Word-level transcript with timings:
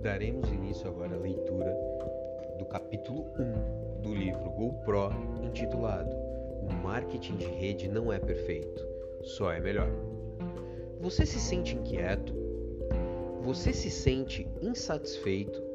Daremos 0.00 0.50
início 0.50 0.88
agora 0.88 1.14
à 1.14 1.18
leitura 1.18 1.76
do 2.58 2.64
capítulo 2.64 3.26
1 3.38 4.00
do 4.00 4.14
livro 4.14 4.50
GoPro, 4.52 5.10
intitulado 5.44 6.16
O 6.62 6.72
Marketing 6.82 7.36
de 7.36 7.44
Rede 7.44 7.86
Não 7.88 8.10
é 8.10 8.18
Perfeito, 8.18 8.82
Só 9.24 9.52
é 9.52 9.60
Melhor. 9.60 9.90
Você 11.00 11.26
se 11.26 11.38
sente 11.38 11.76
inquieto? 11.76 12.32
Você 13.42 13.74
se 13.74 13.90
sente 13.90 14.48
insatisfeito? 14.62 15.65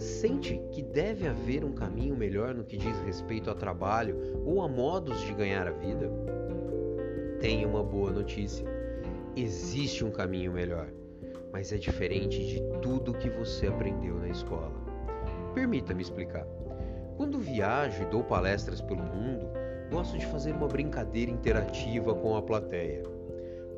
Sente 0.00 0.60
que 0.72 0.82
deve 0.82 1.28
haver 1.28 1.64
um 1.64 1.72
caminho 1.72 2.16
melhor 2.16 2.54
no 2.54 2.64
que 2.64 2.76
diz 2.76 2.98
respeito 3.02 3.50
a 3.50 3.54
trabalho 3.54 4.42
ou 4.44 4.62
a 4.62 4.68
modos 4.68 5.20
de 5.20 5.32
ganhar 5.34 5.68
a 5.68 5.72
vida? 5.72 6.10
Tenha 7.38 7.68
uma 7.68 7.84
boa 7.84 8.10
notícia: 8.10 8.66
existe 9.36 10.04
um 10.04 10.10
caminho 10.10 10.52
melhor 10.52 10.88
mas 11.52 11.72
é 11.72 11.76
diferente 11.76 12.44
de 12.44 12.60
tudo 12.80 13.14
que 13.14 13.28
você 13.28 13.66
aprendeu 13.66 14.16
na 14.16 14.28
escola. 14.28 14.72
Permita-me 15.54 16.02
explicar. 16.02 16.46
Quando 17.16 17.38
viajo 17.38 18.02
e 18.02 18.06
dou 18.06 18.22
palestras 18.22 18.80
pelo 18.80 19.02
mundo, 19.02 19.48
gosto 19.90 20.16
de 20.16 20.26
fazer 20.26 20.52
uma 20.52 20.68
brincadeira 20.68 21.30
interativa 21.30 22.14
com 22.14 22.36
a 22.36 22.42
plateia. 22.42 23.02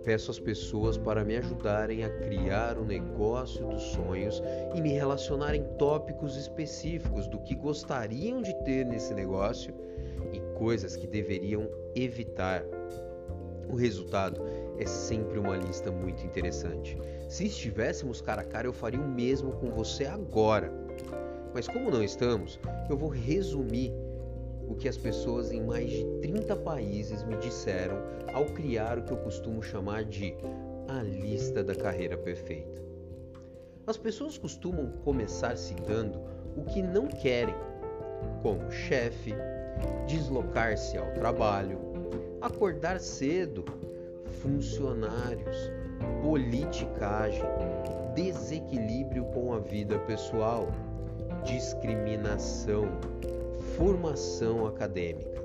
Peço 0.05 0.31
às 0.33 0.39
pessoas 0.39 0.99
para 0.99 1.25
me 1.25 1.37
ajudarem 1.37 2.05
a 2.05 2.11
criar 2.19 2.77
o 2.77 2.85
negócio 2.85 3.67
dos 3.67 3.83
sonhos 3.83 4.43
e 4.75 4.81
me 4.81 4.91
relacionar 4.91 5.55
em 5.55 5.63
tópicos 5.77 6.37
específicos 6.37 7.29
do 7.29 7.39
que 7.39 7.55
gostariam 7.55 8.43
de 8.43 8.53
ter 8.65 8.85
nesse 8.85 9.15
negócio 9.15 9.73
e 10.33 10.41
coisas 10.59 10.97
que 10.97 11.07
deveriam 11.07 11.69
evitar. 11.95 12.65
O 13.69 13.77
resultado 13.77 14.43
é 14.79 14.87
sempre 14.87 15.39
uma 15.39 15.57
lista 15.57 15.91
muito 15.91 16.27
interessante. 16.27 16.99
Se 17.29 17.47
estivéssemos 17.47 18.21
cara 18.21 18.43
a 18.43 18.45
cara, 18.45 18.67
eu 18.67 18.73
faria 18.73 19.01
o 19.01 19.09
mesmo 19.09 19.53
com 19.53 19.71
você 19.71 20.05
agora. 20.05 20.73
Mas 21.55 21.69
como 21.69 21.91
não 21.91 22.03
estamos, 22.03 22.59
eu 22.91 22.97
vou 22.97 23.09
resumir 23.09 23.93
o 24.69 24.75
que 24.75 24.89
as 24.89 24.97
pessoas 24.97 25.53
em 25.53 25.63
mais 25.63 25.91
de 25.91 26.05
30 26.21 26.57
países 26.57 27.23
me 27.25 27.37
disseram 27.37 27.99
ao 28.33 28.47
criar 28.47 28.99
o 28.99 29.03
que 29.03 29.13
eu 29.13 29.19
costumo 29.19 29.63
chamar 29.63 30.05
de 30.05 30.35
a 30.89 31.03
lista 31.03 31.63
da 31.63 31.75
carreira 31.75 32.17
perfeita. 32.17 32.83
As 33.87 33.97
pessoas 33.97 34.39
costumam 34.39 34.93
começar 35.05 35.57
citando 35.57 36.21
o 36.57 36.65
que 36.65 36.83
não 36.83 37.09
querem, 37.09 37.55
como 38.43 38.71
chefe, 38.71 39.35
deslocar-se 40.07 40.97
ao 40.97 41.13
trabalho, 41.13 41.79
acordar 42.41 43.01
cedo 43.01 43.65
funcionários, 44.41 45.57
politicagem, 46.23 47.43
desequilíbrio 48.15 49.25
com 49.27 49.53
a 49.53 49.59
vida 49.59 49.99
pessoal, 50.01 50.69
discriminação, 51.45 52.87
formação 53.77 54.67
acadêmica. 54.67 55.43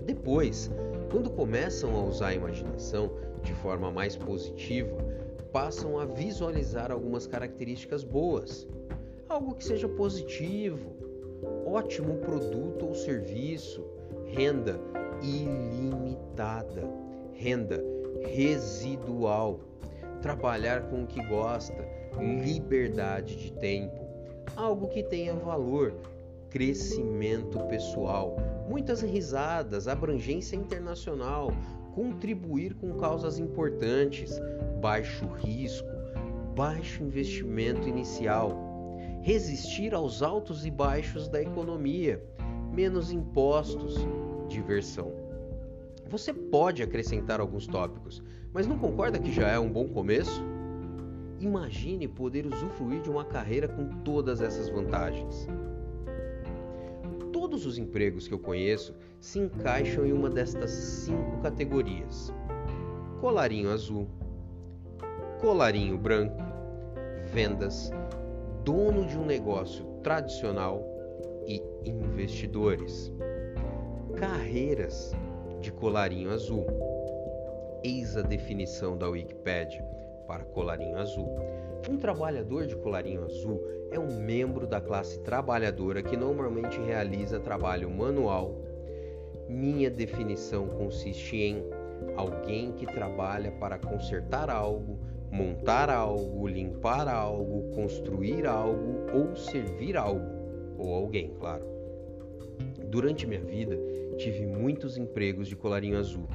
Depois, 0.00 0.70
quando 1.10 1.30
começam 1.30 1.94
a 1.94 2.04
usar 2.04 2.28
a 2.28 2.34
imaginação 2.34 3.12
de 3.42 3.52
forma 3.54 3.90
mais 3.90 4.16
positiva, 4.16 4.96
passam 5.52 5.98
a 5.98 6.04
visualizar 6.04 6.90
algumas 6.90 7.26
características 7.26 8.04
boas, 8.04 8.66
algo 9.28 9.54
que 9.54 9.64
seja 9.64 9.88
positivo, 9.88 10.96
ótimo 11.66 12.16
produto 12.18 12.86
ou 12.86 12.94
serviço, 12.94 13.84
renda 14.26 14.80
ilimitada 15.22 17.02
renda 17.42 17.82
residual, 18.22 19.58
trabalhar 20.20 20.88
com 20.88 21.02
o 21.02 21.06
que 21.06 21.20
gosta, 21.26 21.84
liberdade 22.20 23.36
de 23.36 23.52
tempo, 23.52 24.00
algo 24.54 24.86
que 24.88 25.02
tenha 25.02 25.34
valor, 25.34 25.92
crescimento 26.52 27.58
pessoal, 27.60 28.36
muitas 28.68 29.00
risadas, 29.00 29.88
abrangência 29.88 30.54
internacional, 30.54 31.50
contribuir 31.94 32.74
com 32.74 32.92
causas 32.98 33.38
importantes, 33.38 34.38
baixo 34.78 35.26
risco, 35.28 35.88
baixo 36.54 37.02
investimento 37.02 37.88
inicial, 37.88 38.54
resistir 39.22 39.94
aos 39.94 40.22
altos 40.22 40.66
e 40.66 40.70
baixos 40.70 41.26
da 41.26 41.40
economia, 41.40 42.22
menos 42.70 43.10
impostos, 43.10 43.96
diversão. 44.46 45.10
Você 46.10 46.34
pode 46.34 46.82
acrescentar 46.82 47.40
alguns 47.40 47.66
tópicos, 47.66 48.22
mas 48.52 48.66
não 48.66 48.78
concorda 48.78 49.18
que 49.18 49.32
já 49.32 49.48
é 49.48 49.58
um 49.58 49.72
bom 49.72 49.88
começo? 49.88 50.44
Imagine 51.40 52.06
poder 52.06 52.44
usufruir 52.44 53.00
de 53.00 53.08
uma 53.08 53.24
carreira 53.24 53.66
com 53.68 54.02
todas 54.02 54.42
essas 54.42 54.68
vantagens. 54.68 55.48
Todos 57.52 57.66
os 57.66 57.76
empregos 57.76 58.26
que 58.26 58.32
eu 58.32 58.38
conheço 58.38 58.94
se 59.20 59.38
encaixam 59.38 60.06
em 60.06 60.12
uma 60.14 60.30
destas 60.30 60.70
cinco 60.70 61.42
categorias: 61.42 62.32
colarinho 63.20 63.70
azul, 63.70 64.08
colarinho 65.38 65.98
branco, 65.98 66.38
vendas, 67.30 67.90
dono 68.64 69.06
de 69.06 69.18
um 69.18 69.26
negócio 69.26 69.84
tradicional 70.02 70.82
e 71.46 71.62
investidores. 71.84 73.12
Carreiras 74.16 75.12
de 75.60 75.70
colarinho 75.70 76.30
azul. 76.30 76.64
Eis 77.84 78.16
a 78.16 78.22
definição 78.22 78.96
da 78.96 79.10
Wikipedia 79.10 79.84
para 80.26 80.42
colarinho 80.42 80.96
azul. 80.96 81.28
Um 81.88 81.96
trabalhador 81.96 82.66
de 82.66 82.76
colarinho 82.76 83.24
azul 83.24 83.60
é 83.90 83.98
um 83.98 84.20
membro 84.20 84.66
da 84.66 84.80
classe 84.80 85.18
trabalhadora 85.20 86.00
que 86.02 86.16
normalmente 86.16 86.80
realiza 86.80 87.40
trabalho 87.40 87.90
manual. 87.90 88.56
Minha 89.48 89.90
definição 89.90 90.68
consiste 90.68 91.36
em 91.36 91.64
alguém 92.16 92.72
que 92.72 92.86
trabalha 92.86 93.50
para 93.50 93.78
consertar 93.78 94.48
algo, 94.48 94.98
montar 95.30 95.90
algo, 95.90 96.46
limpar 96.46 97.08
algo, 97.08 97.74
construir 97.74 98.46
algo 98.46 99.06
ou 99.12 99.34
servir 99.34 99.96
algo, 99.96 100.24
ou 100.78 100.94
alguém, 100.94 101.34
claro. 101.40 101.64
Durante 102.86 103.26
minha 103.26 103.40
vida, 103.40 103.76
tive 104.16 104.46
muitos 104.46 104.96
empregos 104.96 105.48
de 105.48 105.56
colarinho 105.56 105.98
azul. 105.98 106.28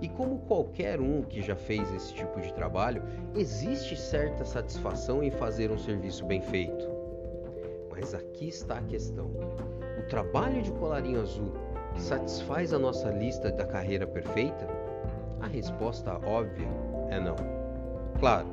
E 0.00 0.08
como 0.08 0.38
qualquer 0.40 1.00
um 1.00 1.22
que 1.22 1.42
já 1.42 1.56
fez 1.56 1.92
esse 1.92 2.14
tipo 2.14 2.40
de 2.40 2.52
trabalho, 2.54 3.02
existe 3.34 3.96
certa 3.96 4.44
satisfação 4.44 5.22
em 5.22 5.30
fazer 5.30 5.70
um 5.70 5.78
serviço 5.78 6.24
bem 6.24 6.40
feito. 6.40 6.88
Mas 7.90 8.14
aqui 8.14 8.48
está 8.48 8.78
a 8.78 8.82
questão: 8.82 9.30
o 9.98 10.06
trabalho 10.08 10.62
de 10.62 10.70
colarinho 10.72 11.20
azul 11.20 11.52
satisfaz 11.96 12.72
a 12.72 12.78
nossa 12.78 13.10
lista 13.10 13.50
da 13.50 13.64
carreira 13.64 14.06
perfeita? 14.06 14.68
A 15.40 15.46
resposta 15.46 16.14
óbvia 16.24 16.68
é 17.10 17.18
não. 17.18 17.36
Claro, 18.20 18.48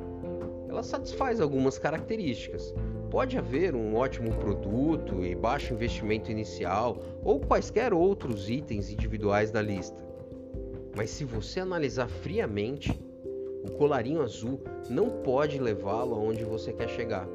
ela 0.68 0.82
satisfaz 0.82 1.40
algumas 1.40 1.78
características, 1.78 2.74
Pode 3.10 3.38
haver 3.38 3.74
um 3.74 3.94
ótimo 3.94 4.30
produto 4.34 5.24
e 5.24 5.34
baixo 5.34 5.72
investimento 5.72 6.30
inicial 6.30 6.98
ou 7.22 7.40
quaisquer 7.40 7.94
outros 7.94 8.50
itens 8.50 8.90
individuais 8.90 9.50
da 9.50 9.62
lista. 9.62 10.05
Mas 10.96 11.10
se 11.10 11.24
você 11.24 11.60
analisar 11.60 12.08
friamente, 12.08 12.98
o 13.62 13.70
colarinho 13.72 14.22
azul 14.22 14.60
não 14.88 15.10
pode 15.10 15.58
levá-lo 15.58 16.14
aonde 16.14 16.42
você 16.42 16.72
quer 16.72 16.88
chegar. 16.88 17.28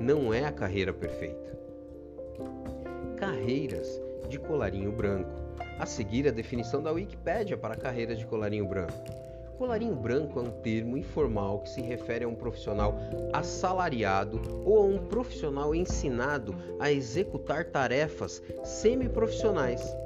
Não 0.00 0.32
é 0.32 0.44
a 0.44 0.52
carreira 0.52 0.92
perfeita. 0.92 1.58
Carreiras 3.16 4.00
de 4.28 4.38
colarinho 4.38 4.92
branco. 4.92 5.42
A 5.78 5.86
seguir 5.86 6.28
a 6.28 6.30
definição 6.30 6.80
da 6.80 6.92
Wikipédia 6.92 7.56
para 7.56 7.74
carreiras 7.74 8.16
de 8.16 8.26
colarinho 8.26 8.66
branco. 8.66 8.92
Colarinho 9.58 9.96
branco 9.96 10.38
é 10.38 10.42
um 10.42 10.50
termo 10.50 10.96
informal 10.96 11.60
que 11.60 11.70
se 11.70 11.80
refere 11.80 12.24
a 12.24 12.28
um 12.28 12.34
profissional 12.34 12.96
assalariado 13.32 14.40
ou 14.64 14.78
a 14.78 14.84
um 14.84 14.98
profissional 14.98 15.74
ensinado 15.74 16.54
a 16.78 16.92
executar 16.92 17.64
tarefas 17.64 18.40
semiprofissionais. 18.64 20.03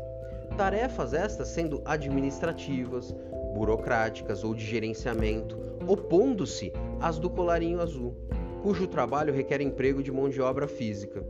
Tarefas 0.59 1.15
estas 1.15 1.47
sendo 1.51 1.81
administrativas, 1.85 3.15
burocráticas 3.55 4.43
ou 4.43 4.53
de 4.53 4.67
gerenciamento, 4.67 5.57
opondo-se 5.87 6.73
às 6.99 7.17
do 7.17 7.31
colarinho 7.31 7.81
azul, 7.81 8.17
cujo 8.61 8.89
trabalho 8.89 9.33
requer 9.33 9.61
emprego 9.61 10.03
de 10.03 10.11
mão 10.11 10.29
de 10.29 10.41
obra 10.41 10.67
física. 10.67 11.25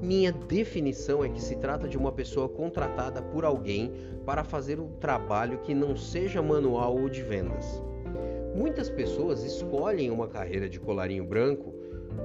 Minha 0.00 0.32
definição 0.32 1.22
é 1.22 1.28
que 1.28 1.42
se 1.42 1.56
trata 1.56 1.86
de 1.86 1.98
uma 1.98 2.10
pessoa 2.10 2.48
contratada 2.48 3.20
por 3.20 3.44
alguém 3.44 3.92
para 4.24 4.44
fazer 4.44 4.80
um 4.80 4.88
trabalho 4.92 5.58
que 5.58 5.74
não 5.74 5.94
seja 5.94 6.40
manual 6.40 6.96
ou 6.96 7.10
de 7.10 7.22
vendas. 7.22 7.82
Muitas 8.56 8.88
pessoas 8.88 9.44
escolhem 9.44 10.10
uma 10.10 10.26
carreira 10.26 10.70
de 10.70 10.80
colarinho 10.80 11.26
branco 11.26 11.74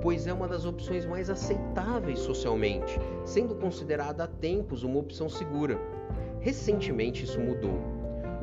pois 0.01 0.28
é 0.28 0.34
uma 0.34 0.48
das 0.48 0.66
opções 0.66 1.06
mais 1.06 1.30
aceitáveis 1.30 2.19
socialmente, 2.19 3.00
sendo 3.24 3.56
considerada 3.56 4.24
há 4.24 4.28
tempos 4.28 4.84
uma 4.84 5.00
opção 5.00 5.30
segura. 5.30 5.80
Recentemente 6.45 7.24
isso 7.24 7.39
mudou. 7.39 7.81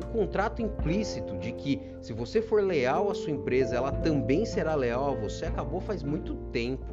O 0.01 0.07
contrato 0.07 0.61
implícito 0.61 1.37
de 1.37 1.53
que 1.53 1.81
se 2.01 2.11
você 2.11 2.41
for 2.41 2.61
leal 2.61 3.09
à 3.09 3.15
sua 3.15 3.31
empresa, 3.31 3.77
ela 3.77 3.93
também 3.93 4.45
será 4.45 4.75
leal 4.75 5.11
a 5.11 5.15
você 5.15 5.45
acabou 5.45 5.79
faz 5.79 6.03
muito 6.03 6.35
tempo. 6.51 6.85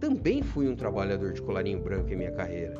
Também 0.00 0.42
fui 0.42 0.68
um 0.68 0.74
trabalhador 0.74 1.32
de 1.32 1.40
colarinho 1.40 1.78
branco 1.78 2.12
em 2.12 2.16
minha 2.16 2.32
carreira. 2.32 2.74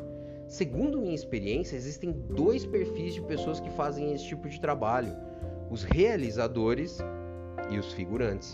Segundo 0.49 0.99
minha 0.99 1.15
experiência, 1.15 1.77
existem 1.77 2.11
dois 2.11 2.65
perfis 2.65 3.13
de 3.13 3.21
pessoas 3.21 3.61
que 3.61 3.69
fazem 3.69 4.11
esse 4.11 4.25
tipo 4.25 4.49
de 4.49 4.59
trabalho: 4.59 5.15
os 5.71 5.83
realizadores 5.83 6.99
e 7.69 7.79
os 7.79 7.93
figurantes. 7.93 8.53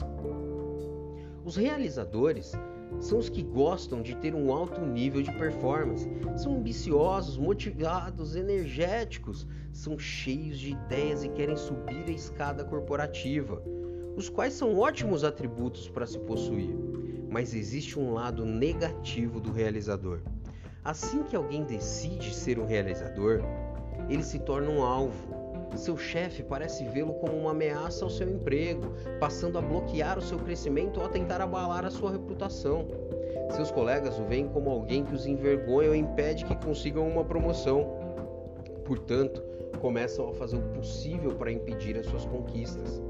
Os 1.44 1.56
realizadores 1.56 2.54
são 3.00 3.18
os 3.20 3.30
que 3.30 3.42
gostam 3.42 4.02
de 4.02 4.16
ter 4.16 4.34
um 4.34 4.52
alto 4.52 4.82
nível 4.82 5.22
de 5.22 5.32
performance. 5.34 6.10
São 6.38 6.58
ambiciosos, 6.58 7.38
motivados, 7.38 8.36
energéticos, 8.36 9.48
são 9.72 9.98
cheios 10.00 10.60
de 10.60 10.72
ideias 10.72 11.24
e 11.24 11.30
querem 11.30 11.58
subir 11.58 12.06
a 12.08 12.12
escada 12.12 12.64
corporativa, 12.64 13.62
os 14.16 14.30
quais 14.30 14.54
são 14.54 14.78
ótimos 14.78 15.24
atributos 15.24 15.90
para 15.90 16.06
se 16.06 16.20
possuir. 16.20 16.76
Mas 17.30 17.54
existe 17.54 18.00
um 18.00 18.14
lado 18.14 18.46
negativo 18.46 19.40
do 19.40 19.52
realizador. 19.52 20.22
Assim 20.84 21.24
que 21.24 21.36
alguém 21.36 21.64
decide 21.64 22.34
ser 22.34 22.60
um 22.60 22.66
realizador, 22.66 23.42
ele 24.10 24.24
se 24.24 24.40
torna 24.40 24.70
um 24.70 24.84
alvo 24.84 25.43
seu 25.78 25.98
chefe 25.98 26.44
parece 26.44 26.84
vê-lo 26.86 27.14
como 27.16 27.38
uma 27.38 27.52
ameaça 27.52 28.04
ao 28.04 28.10
seu 28.10 28.30
emprego, 28.30 28.94
passando 29.20 29.58
a 29.58 29.62
bloquear 29.62 30.18
o 30.18 30.22
seu 30.22 30.38
crescimento 30.40 31.00
ou 31.00 31.06
a 31.06 31.10
tentar 31.10 31.42
abalar 31.42 31.86
a 31.86 31.92
sua 31.92 32.12
reputação. 32.12 32.88
Seus 33.52 33.72
colegas 33.72 34.18
o 34.20 34.24
veem 34.24 34.48
como 34.48 34.70
alguém 34.70 35.04
que 35.04 35.14
os 35.14 35.26
envergonha 35.26 35.90
ou 35.90 35.96
impede 35.96 36.46
que 36.46 36.56
consigam 36.56 37.08
uma 37.08 37.24
promoção. 37.24 37.98
Portanto, 38.86 39.44
começam 39.80 40.30
a 40.30 40.34
fazer 40.34 40.58
o 40.58 40.62
possível 40.74 41.36
para 41.36 41.52
impedir 41.52 41.98
as 41.98 42.06
suas 42.06 42.26
conquistas. 42.26 43.02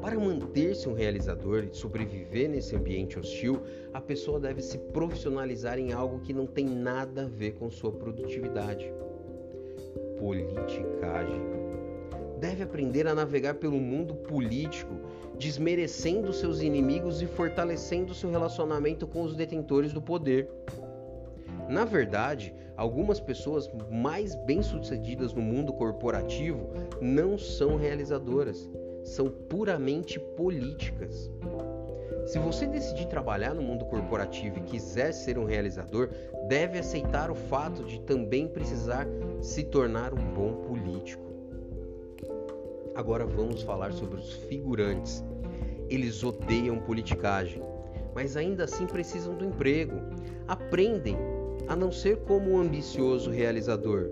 Para 0.00 0.18
manter-se 0.18 0.88
um 0.88 0.92
realizador 0.92 1.64
e 1.64 1.74
sobreviver 1.74 2.48
nesse 2.50 2.76
ambiente 2.76 3.18
hostil, 3.18 3.62
a 3.92 4.00
pessoa 4.00 4.38
deve 4.38 4.60
se 4.60 4.76
profissionalizar 4.76 5.78
em 5.78 5.92
algo 5.92 6.20
que 6.20 6.34
não 6.34 6.46
tem 6.46 6.66
nada 6.66 7.22
a 7.22 7.28
ver 7.28 7.52
com 7.52 7.70
sua 7.70 7.90
produtividade. 7.90 8.92
Politicagem 10.18 11.63
deve 12.44 12.62
aprender 12.62 13.06
a 13.06 13.14
navegar 13.14 13.54
pelo 13.54 13.78
mundo 13.78 14.14
político, 14.14 14.92
desmerecendo 15.38 16.30
seus 16.30 16.60
inimigos 16.60 17.22
e 17.22 17.26
fortalecendo 17.26 18.12
seu 18.12 18.30
relacionamento 18.30 19.06
com 19.06 19.22
os 19.22 19.34
detentores 19.34 19.94
do 19.94 20.02
poder. 20.02 20.50
Na 21.70 21.86
verdade, 21.86 22.54
algumas 22.76 23.18
pessoas 23.18 23.70
mais 23.90 24.34
bem-sucedidas 24.44 25.32
no 25.32 25.40
mundo 25.40 25.72
corporativo 25.72 26.68
não 27.00 27.38
são 27.38 27.76
realizadoras, 27.76 28.68
são 29.02 29.30
puramente 29.30 30.20
políticas. 30.36 31.30
Se 32.26 32.38
você 32.38 32.66
decidir 32.66 33.06
trabalhar 33.06 33.54
no 33.54 33.62
mundo 33.62 33.86
corporativo 33.86 34.58
e 34.58 34.64
quiser 34.64 35.12
ser 35.12 35.38
um 35.38 35.46
realizador, 35.46 36.10
deve 36.46 36.78
aceitar 36.78 37.30
o 37.30 37.34
fato 37.34 37.84
de 37.84 38.02
também 38.02 38.46
precisar 38.46 39.06
se 39.40 39.62
tornar 39.62 40.12
um 40.12 40.34
bom 40.34 40.56
político. 40.56 41.33
Agora 42.94 43.26
vamos 43.26 43.62
falar 43.62 43.92
sobre 43.92 44.20
os 44.20 44.34
figurantes. 44.34 45.24
Eles 45.90 46.22
odeiam 46.22 46.78
politicagem, 46.78 47.60
mas 48.14 48.36
ainda 48.36 48.64
assim 48.64 48.86
precisam 48.86 49.34
do 49.34 49.44
emprego. 49.44 49.96
Aprendem 50.46 51.16
a 51.66 51.74
não 51.74 51.90
ser 51.90 52.18
como 52.18 52.52
um 52.52 52.58
ambicioso 52.58 53.30
realizador. 53.30 54.10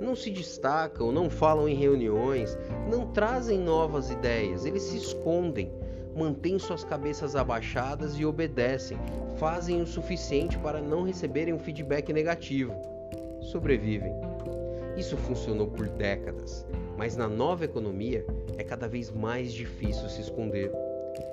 Não 0.00 0.16
se 0.16 0.30
destacam, 0.30 1.12
não 1.12 1.30
falam 1.30 1.68
em 1.68 1.76
reuniões, 1.76 2.58
não 2.90 3.06
trazem 3.06 3.58
novas 3.58 4.10
ideias, 4.10 4.64
eles 4.64 4.82
se 4.82 4.96
escondem, 4.96 5.70
mantêm 6.16 6.58
suas 6.58 6.82
cabeças 6.82 7.36
abaixadas 7.36 8.18
e 8.18 8.26
obedecem, 8.26 8.98
fazem 9.36 9.80
o 9.80 9.86
suficiente 9.86 10.58
para 10.58 10.80
não 10.80 11.04
receberem 11.04 11.54
um 11.54 11.58
feedback 11.58 12.12
negativo. 12.12 12.74
Sobrevivem. 13.40 14.12
Isso 14.96 15.16
funcionou 15.16 15.68
por 15.68 15.88
décadas, 15.88 16.66
mas 16.96 17.16
na 17.16 17.28
nova 17.28 17.64
economia 17.64 18.24
é 18.56 18.64
cada 18.64 18.88
vez 18.88 19.10
mais 19.10 19.52
difícil 19.52 20.08
se 20.08 20.20
esconder. 20.20 20.70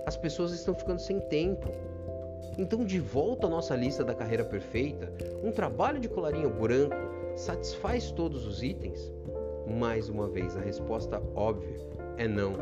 As 0.05 0.17
pessoas 0.17 0.51
estão 0.51 0.73
ficando 0.73 0.99
sem 0.99 1.19
tempo. 1.19 1.69
Então, 2.57 2.83
de 2.83 2.99
volta 2.99 3.47
à 3.47 3.49
nossa 3.49 3.75
lista 3.75 4.03
da 4.03 4.13
carreira 4.13 4.43
perfeita, 4.43 5.11
um 5.43 5.51
trabalho 5.51 5.99
de 5.99 6.09
colarinho 6.09 6.49
branco 6.49 6.95
satisfaz 7.35 8.11
todos 8.11 8.45
os 8.45 8.61
itens? 8.61 9.11
Mais 9.67 10.09
uma 10.09 10.27
vez, 10.27 10.55
a 10.57 10.59
resposta 10.59 11.21
óbvia 11.35 11.79
é 12.17 12.27
não. 12.27 12.53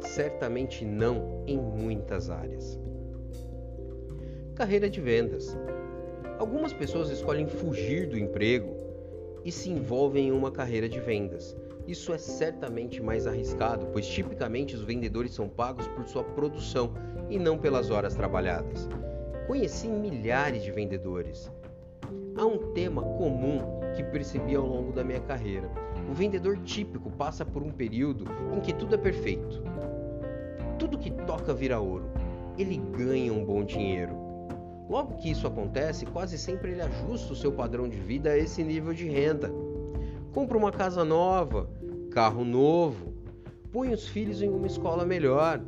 Certamente 0.00 0.84
não 0.84 1.42
em 1.46 1.58
muitas 1.58 2.30
áreas. 2.30 2.78
Carreira 4.54 4.90
de 4.90 5.00
vendas. 5.00 5.56
Algumas 6.38 6.72
pessoas 6.72 7.10
escolhem 7.10 7.46
fugir 7.46 8.08
do 8.08 8.18
emprego 8.18 8.76
e 9.44 9.50
se 9.52 9.70
envolvem 9.70 10.28
em 10.28 10.32
uma 10.32 10.50
carreira 10.50 10.88
de 10.88 11.00
vendas. 11.00 11.56
Isso 11.86 12.12
é 12.12 12.18
certamente 12.18 13.02
mais 13.02 13.26
arriscado, 13.26 13.86
pois 13.92 14.06
tipicamente 14.06 14.74
os 14.74 14.82
vendedores 14.82 15.34
são 15.34 15.48
pagos 15.48 15.86
por 15.88 16.06
sua 16.06 16.22
produção 16.22 16.92
e 17.28 17.38
não 17.38 17.58
pelas 17.58 17.90
horas 17.90 18.14
trabalhadas. 18.14 18.88
Conheci 19.46 19.88
milhares 19.88 20.62
de 20.62 20.70
vendedores. 20.70 21.50
Há 22.36 22.44
um 22.44 22.72
tema 22.72 23.02
comum 23.02 23.80
que 23.96 24.04
percebi 24.04 24.54
ao 24.54 24.66
longo 24.66 24.92
da 24.92 25.02
minha 25.02 25.20
carreira. 25.20 25.70
O 26.08 26.14
vendedor 26.14 26.58
típico 26.58 27.10
passa 27.10 27.44
por 27.44 27.62
um 27.62 27.70
período 27.70 28.24
em 28.56 28.60
que 28.60 28.72
tudo 28.72 28.94
é 28.94 28.98
perfeito. 28.98 29.62
Tudo 30.78 30.98
que 30.98 31.10
toca 31.10 31.52
vira 31.52 31.80
ouro. 31.80 32.10
Ele 32.56 32.76
ganha 32.76 33.32
um 33.32 33.44
bom 33.44 33.64
dinheiro 33.64 34.30
Logo 34.90 35.14
que 35.18 35.30
isso 35.30 35.46
acontece, 35.46 36.04
quase 36.04 36.36
sempre 36.36 36.72
ele 36.72 36.82
ajusta 36.82 37.32
o 37.32 37.36
seu 37.36 37.52
padrão 37.52 37.88
de 37.88 37.96
vida 37.96 38.30
a 38.30 38.36
esse 38.36 38.64
nível 38.64 38.92
de 38.92 39.08
renda. 39.08 39.48
Compra 40.32 40.56
uma 40.56 40.70
casa 40.70 41.04
nova, 41.04 41.68
carro 42.12 42.44
novo, 42.44 43.12
põe 43.72 43.92
os 43.92 44.06
filhos 44.06 44.40
em 44.40 44.48
uma 44.48 44.66
escola 44.66 45.04
melhor, 45.04 45.60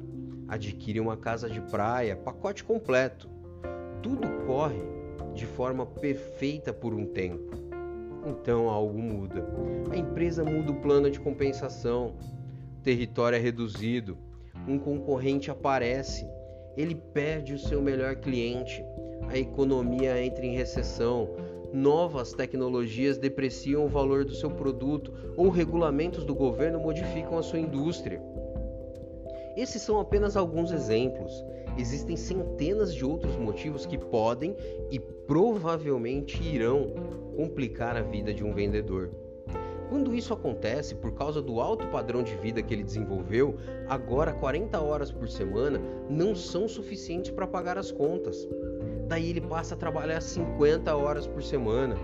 adquire 0.47 1.01
uma 1.01 1.17
casa 1.17 1.51
de 1.51 1.61
praia, 1.61 2.15
pacote 2.15 2.63
completo. 2.63 3.29
Tudo 4.01 4.29
corre 4.47 4.83
de 5.35 5.47
forma 5.47 5.85
perfeita 5.85 6.73
por 6.73 6.95
um 6.95 7.05
tempo. 7.05 7.57
Então 8.25 8.69
algo 8.69 8.97
muda. 8.99 9.45
A 9.91 9.97
empresa 9.97 10.45
muda 10.45 10.71
o 10.71 10.81
plano 10.81 11.11
de 11.11 11.19
compensação, 11.19 12.15
o 12.79 12.83
território 12.85 13.35
é 13.35 13.41
reduzido, 13.41 14.17
um 14.69 14.79
concorrente 14.79 15.51
aparece, 15.51 16.25
ele 16.77 16.95
perde 16.95 17.53
o 17.55 17.59
seu 17.59 17.83
melhor 17.83 18.15
cliente. 18.15 18.85
A 19.29 19.37
economia 19.37 20.23
entra 20.25 20.47
em 20.47 20.55
recessão, 20.55 21.31
novas 21.73 22.33
tecnologias 22.33 23.19
depreciam 23.19 23.85
o 23.85 23.89
valor 23.89 24.25
do 24.25 24.35
seu 24.35 24.51
produto 24.51 25.13
ou 25.37 25.49
regulamentos 25.49 26.25
do 26.25 26.35
governo 26.35 26.79
modificam 26.79 27.39
a 27.39 27.43
sua 27.43 27.59
indústria. 27.59 28.23
Esses 29.57 29.83
são 29.83 30.01
apenas 30.01 30.37
alguns 30.37 30.73
exemplos. 30.73 31.33
Existem 31.77 32.17
centenas 32.17 32.95
de 32.95 33.05
outros 33.05 33.37
motivos 33.37 33.87
que 33.87 33.99
podem 33.99 34.55
e 34.91 34.99
provavelmente 34.99 36.43
irão 36.43 36.93
complicar 37.37 37.97
a 37.97 38.03
vida 38.03 38.33
de 38.33 38.45
um 38.45 38.53
vendedor. 38.53 39.11
Quando 39.89 40.15
isso 40.15 40.33
acontece 40.33 40.95
por 40.95 41.13
causa 41.13 41.43
do 41.43 41.61
alto 41.61 41.87
padrão 41.89 42.23
de 42.23 42.35
vida 42.37 42.63
que 42.63 42.73
ele 42.73 42.83
desenvolveu, 42.83 43.57
agora 43.87 44.33
40 44.33 44.81
horas 44.81 45.13
por 45.13 45.29
semana 45.29 45.79
não 46.09 46.35
são 46.35 46.67
suficientes 46.67 47.31
para 47.31 47.47
pagar 47.47 47.77
as 47.77 47.93
contas. 47.93 48.49
Daí 49.13 49.29
ele 49.29 49.43
passa 49.43 49.75
a 49.75 49.77
trabalhar 49.77 50.23
50 50.23 50.97
horas 50.97 51.27
por 51.27 51.43
semana, 51.43 51.97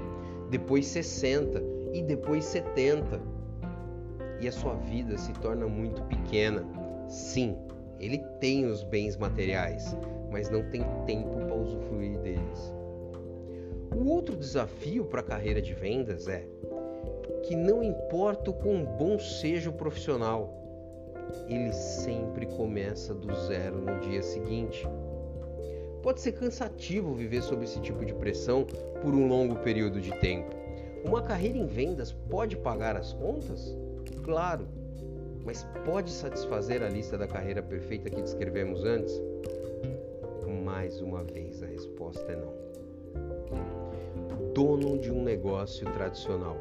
depois 0.50 0.84
60 0.88 1.62
e 1.94 2.02
depois 2.02 2.44
70. 2.44 3.18
E 4.42 4.46
a 4.46 4.52
sua 4.52 4.74
vida 4.74 5.16
se 5.16 5.32
torna 5.32 5.66
muito 5.66 6.02
pequena. 6.02 6.66
Sim, 7.08 7.56
ele 7.98 8.18
tem 8.40 8.66
os 8.66 8.82
bens 8.82 9.16
materiais, 9.16 9.96
mas 10.30 10.50
não 10.50 10.62
tem 10.68 10.84
tempo 11.06 11.34
para 11.46 11.54
usufruir 11.54 12.18
deles. 12.18 12.74
O 13.96 14.10
outro 14.10 14.36
desafio 14.36 15.06
para 15.06 15.20
a 15.20 15.24
carreira 15.24 15.62
de 15.62 15.72
vendas 15.72 16.28
é 16.28 16.46
que 17.42 17.56
não 17.56 17.82
importa 17.82 18.50
o 18.50 18.52
quão 18.52 18.84
bom 18.84 19.18
seja 19.18 19.70
o 19.70 19.72
profissional, 19.72 20.52
ele 21.48 21.72
sempre 21.72 22.44
começa 22.44 23.14
do 23.14 23.34
zero 23.46 23.80
no 23.80 23.98
dia 24.00 24.22
seguinte. 24.22 24.86
Pode 26.02 26.20
ser 26.20 26.32
cansativo 26.32 27.14
viver 27.14 27.42
sob 27.42 27.64
esse 27.64 27.80
tipo 27.80 28.04
de 28.04 28.14
pressão 28.14 28.64
por 29.02 29.14
um 29.14 29.26
longo 29.26 29.56
período 29.56 30.00
de 30.00 30.10
tempo. 30.20 30.54
Uma 31.04 31.22
carreira 31.22 31.58
em 31.58 31.66
vendas 31.66 32.12
pode 32.12 32.56
pagar 32.56 32.96
as 32.96 33.12
contas? 33.12 33.76
Claro, 34.22 34.66
mas 35.44 35.66
pode 35.84 36.10
satisfazer 36.10 36.82
a 36.82 36.88
lista 36.88 37.16
da 37.16 37.26
carreira 37.26 37.62
perfeita 37.62 38.10
que 38.10 38.20
descrevemos 38.20 38.84
antes? 38.84 39.20
Mais 40.64 41.00
uma 41.00 41.24
vez, 41.24 41.62
a 41.62 41.66
resposta 41.66 42.30
é 42.30 42.36
não. 42.36 42.52
Dono 44.52 44.98
de 44.98 45.10
um 45.10 45.22
negócio 45.22 45.90
tradicional. 45.92 46.58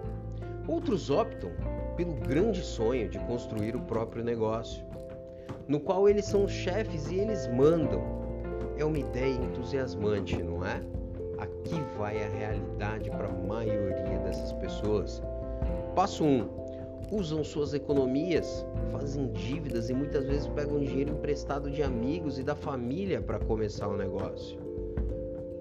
Outros 0.67 1.09
optam 1.09 1.51
pelo 1.95 2.13
grande 2.13 2.61
sonho 2.61 3.09
de 3.09 3.19
construir 3.19 3.75
o 3.75 3.81
próprio 3.81 4.23
negócio, 4.23 4.85
no 5.67 5.79
qual 5.79 6.07
eles 6.07 6.25
são 6.25 6.47
chefes 6.47 7.11
e 7.11 7.15
eles 7.15 7.47
mandam. 7.47 8.16
É 8.77 8.85
uma 8.85 8.99
ideia 8.99 9.33
entusiasmante, 9.33 10.41
não 10.41 10.65
é? 10.65 10.81
Aqui 11.37 11.75
vai 11.97 12.23
a 12.23 12.29
realidade 12.29 13.09
para 13.09 13.27
a 13.27 13.31
maioria 13.31 14.19
dessas 14.19 14.53
pessoas. 14.53 15.21
Passo 15.95 16.23
1. 16.23 16.27
Um, 16.27 16.49
usam 17.11 17.43
suas 17.43 17.73
economias, 17.73 18.65
fazem 18.91 19.31
dívidas 19.31 19.89
e 19.89 19.93
muitas 19.93 20.25
vezes 20.25 20.47
pegam 20.47 20.79
dinheiro 20.79 21.11
emprestado 21.11 21.71
de 21.71 21.81
amigos 21.81 22.37
e 22.37 22.43
da 22.43 22.55
família 22.55 23.21
para 23.21 23.39
começar 23.39 23.87
o 23.87 23.93
um 23.93 23.97
negócio. 23.97 24.59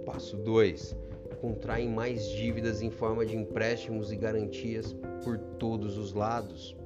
Passo 0.04 0.37
2. 0.37 0.96
Contraem 1.40 1.88
mais 1.88 2.28
dívidas 2.28 2.82
em 2.82 2.90
forma 2.90 3.25
de 3.25 3.37
empréstimos 3.37 4.12
e 4.12 4.16
garantias 4.16 4.94
por 5.23 5.38
todos 5.58 5.96
os 5.96 6.12
lados. 6.12 6.76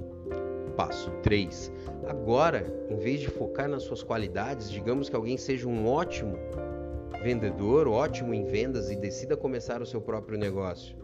Passo 0.70 1.10
3. 1.22 1.72
Agora, 2.06 2.66
em 2.88 2.96
vez 2.96 3.20
de 3.20 3.28
focar 3.28 3.68
nas 3.68 3.82
suas 3.82 4.02
qualidades, 4.02 4.70
digamos 4.70 5.08
que 5.08 5.16
alguém 5.16 5.36
seja 5.36 5.68
um 5.68 5.86
ótimo 5.86 6.36
vendedor, 7.22 7.86
ótimo 7.86 8.32
em 8.32 8.44
vendas 8.44 8.90
e 8.90 8.96
decida 8.96 9.36
começar 9.36 9.82
o 9.82 9.86
seu 9.86 10.00
próprio 10.00 10.38
negócio. 10.38 10.96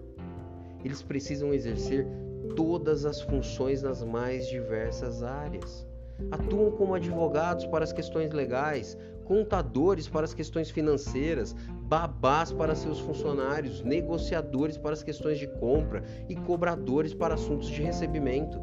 Eles 0.85 1.03
precisam 1.03 1.53
exercer 1.53 2.07
todas 2.55 3.05
as 3.05 3.21
funções 3.21 3.83
nas 3.83 4.03
mais 4.03 4.49
diversas 4.49 5.23
áreas. 5.23 5.87
Atuam 6.31 6.71
como 6.71 6.95
advogados 6.95 7.67
para 7.67 7.85
as 7.85 7.93
questões 7.93 8.33
legais, 8.33 8.97
contadores 9.25 10.09
para 10.09 10.25
as 10.25 10.33
questões 10.33 10.71
financeiras, 10.71 11.55
babás 11.83 12.53
para 12.53 12.75
seus 12.75 12.99
funcionários, 13.01 13.83
negociadores 13.83 14.79
para 14.79 14.95
as 14.95 15.03
questões 15.03 15.39
de 15.39 15.47
compra 15.47 16.03
e 16.29 16.35
cobradores 16.35 17.13
para 17.13 17.35
assuntos 17.35 17.69
de 17.69 17.83
recebimento. 17.83 18.59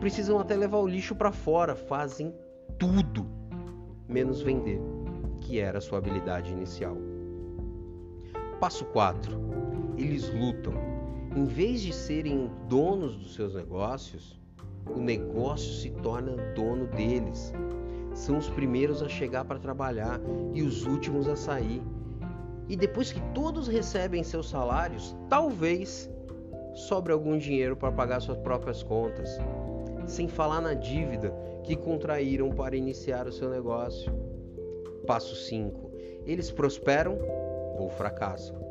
Precisam 0.00 0.38
até 0.38 0.54
levar 0.56 0.78
o 0.78 0.86
lixo 0.86 1.14
para 1.14 1.32
fora, 1.32 1.74
fazem 1.74 2.34
tudo 2.78 3.26
menos 4.08 4.40
vender, 4.40 4.80
que 5.40 5.58
era 5.58 5.80
sua 5.80 5.98
habilidade 5.98 6.52
inicial. 6.52 6.96
Passo 8.60 8.84
4. 8.86 9.38
Eles 9.96 10.32
lutam 10.32 10.88
em 11.36 11.44
vez 11.44 11.82
de 11.82 11.92
serem 11.92 12.50
donos 12.68 13.14
dos 13.16 13.34
seus 13.34 13.54
negócios, 13.54 14.40
o 14.86 14.98
negócio 14.98 15.72
se 15.74 15.90
torna 15.90 16.32
dono 16.54 16.86
deles. 16.86 17.52
São 18.14 18.38
os 18.38 18.48
primeiros 18.48 19.02
a 19.02 19.08
chegar 19.08 19.44
para 19.44 19.58
trabalhar 19.58 20.20
e 20.54 20.62
os 20.62 20.86
últimos 20.86 21.28
a 21.28 21.36
sair. 21.36 21.82
E 22.68 22.76
depois 22.76 23.12
que 23.12 23.20
todos 23.32 23.68
recebem 23.68 24.24
seus 24.24 24.48
salários, 24.48 25.14
talvez 25.28 26.10
sobre 26.74 27.12
algum 27.12 27.36
dinheiro 27.36 27.76
para 27.76 27.92
pagar 27.92 28.20
suas 28.20 28.38
próprias 28.38 28.82
contas, 28.82 29.38
sem 30.08 30.26
falar 30.26 30.60
na 30.60 30.74
dívida 30.74 31.32
que 31.62 31.76
contraíram 31.76 32.50
para 32.50 32.76
iniciar 32.76 33.28
o 33.28 33.32
seu 33.32 33.48
negócio. 33.48 34.12
Passo 35.06 35.36
5. 35.36 35.92
Eles 36.26 36.50
prosperam 36.50 37.18
ou 37.78 37.88
fracassam 37.88 38.68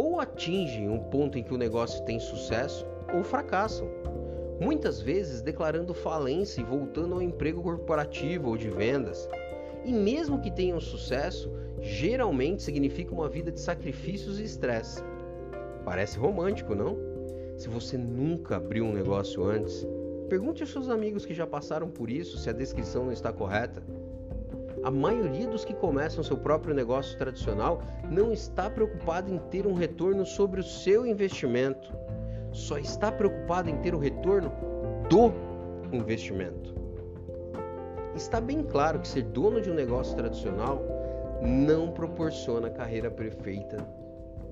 ou 0.00 0.18
atingem 0.18 0.88
um 0.88 0.98
ponto 0.98 1.36
em 1.36 1.42
que 1.42 1.52
o 1.52 1.58
negócio 1.58 2.02
tem 2.04 2.18
sucesso 2.18 2.86
ou 3.12 3.22
fracassam. 3.22 3.86
Muitas 4.58 4.98
vezes 4.98 5.42
declarando 5.42 5.92
falência 5.92 6.62
e 6.62 6.64
voltando 6.64 7.14
ao 7.14 7.22
emprego 7.22 7.62
corporativo 7.62 8.48
ou 8.48 8.56
de 8.56 8.70
vendas. 8.70 9.28
E 9.84 9.92
mesmo 9.92 10.40
que 10.40 10.50
tenham 10.50 10.80
sucesso, 10.80 11.50
geralmente 11.82 12.62
significa 12.62 13.12
uma 13.12 13.28
vida 13.28 13.52
de 13.52 13.60
sacrifícios 13.60 14.40
e 14.40 14.44
estresse. 14.44 15.02
Parece 15.84 16.18
romântico, 16.18 16.74
não? 16.74 16.96
Se 17.58 17.68
você 17.68 17.98
nunca 17.98 18.56
abriu 18.56 18.86
um 18.86 18.92
negócio 18.92 19.44
antes, 19.44 19.86
pergunte 20.30 20.62
aos 20.62 20.70
seus 20.70 20.88
amigos 20.88 21.26
que 21.26 21.34
já 21.34 21.44
passaram 21.44 21.90
por 21.90 22.08
isso 22.08 22.38
se 22.38 22.48
a 22.48 22.52
descrição 22.52 23.04
não 23.04 23.12
está 23.12 23.32
correta. 23.32 23.82
A 24.84 24.90
maioria 24.90 25.48
dos 25.48 25.64
que 25.64 25.74
começam 25.74 26.22
seu 26.22 26.36
próprio 26.36 26.72
negócio 26.72 27.18
tradicional 27.18 27.82
não 28.08 28.32
está 28.32 28.70
preocupado 28.70 29.34
em 29.34 29.38
ter 29.50 29.66
um 29.66 29.74
retorno 29.74 30.24
sobre 30.24 30.60
o 30.60 30.62
seu 30.64 31.04
investimento, 31.04 31.92
só 32.52 32.78
está 32.78 33.10
preocupado 33.10 33.68
em 33.68 33.76
ter 33.78 33.92
o 33.92 33.98
retorno 33.98 34.52
do 35.08 35.32
investimento. 35.92 36.74
Está 38.14 38.40
bem 38.40 38.62
claro 38.62 39.00
que 39.00 39.08
ser 39.08 39.24
dono 39.24 39.60
de 39.60 39.68
um 39.68 39.74
negócio 39.74 40.16
tradicional 40.16 40.80
não 41.42 41.90
proporciona 41.90 42.68
a 42.68 42.70
carreira 42.70 43.10
perfeita 43.10 43.78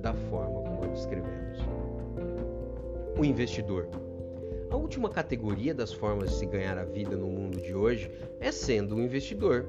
da 0.01 0.13
forma 0.13 0.61
como 0.63 0.85
a 0.85 0.87
descrevemos. 0.89 1.59
O 3.17 3.25
investidor. 3.25 4.08
A 4.71 4.77
última 4.77 5.09
categoria 5.09 5.73
das 5.73 5.93
formas 5.93 6.31
de 6.31 6.37
se 6.37 6.47
ganhar 6.47 6.77
a 6.77 6.85
vida 6.85 7.17
no 7.17 7.27
mundo 7.27 7.59
de 7.59 7.75
hoje 7.75 8.11
é 8.39 8.53
sendo 8.53 8.95
um 8.95 9.03
investidor. 9.03 9.67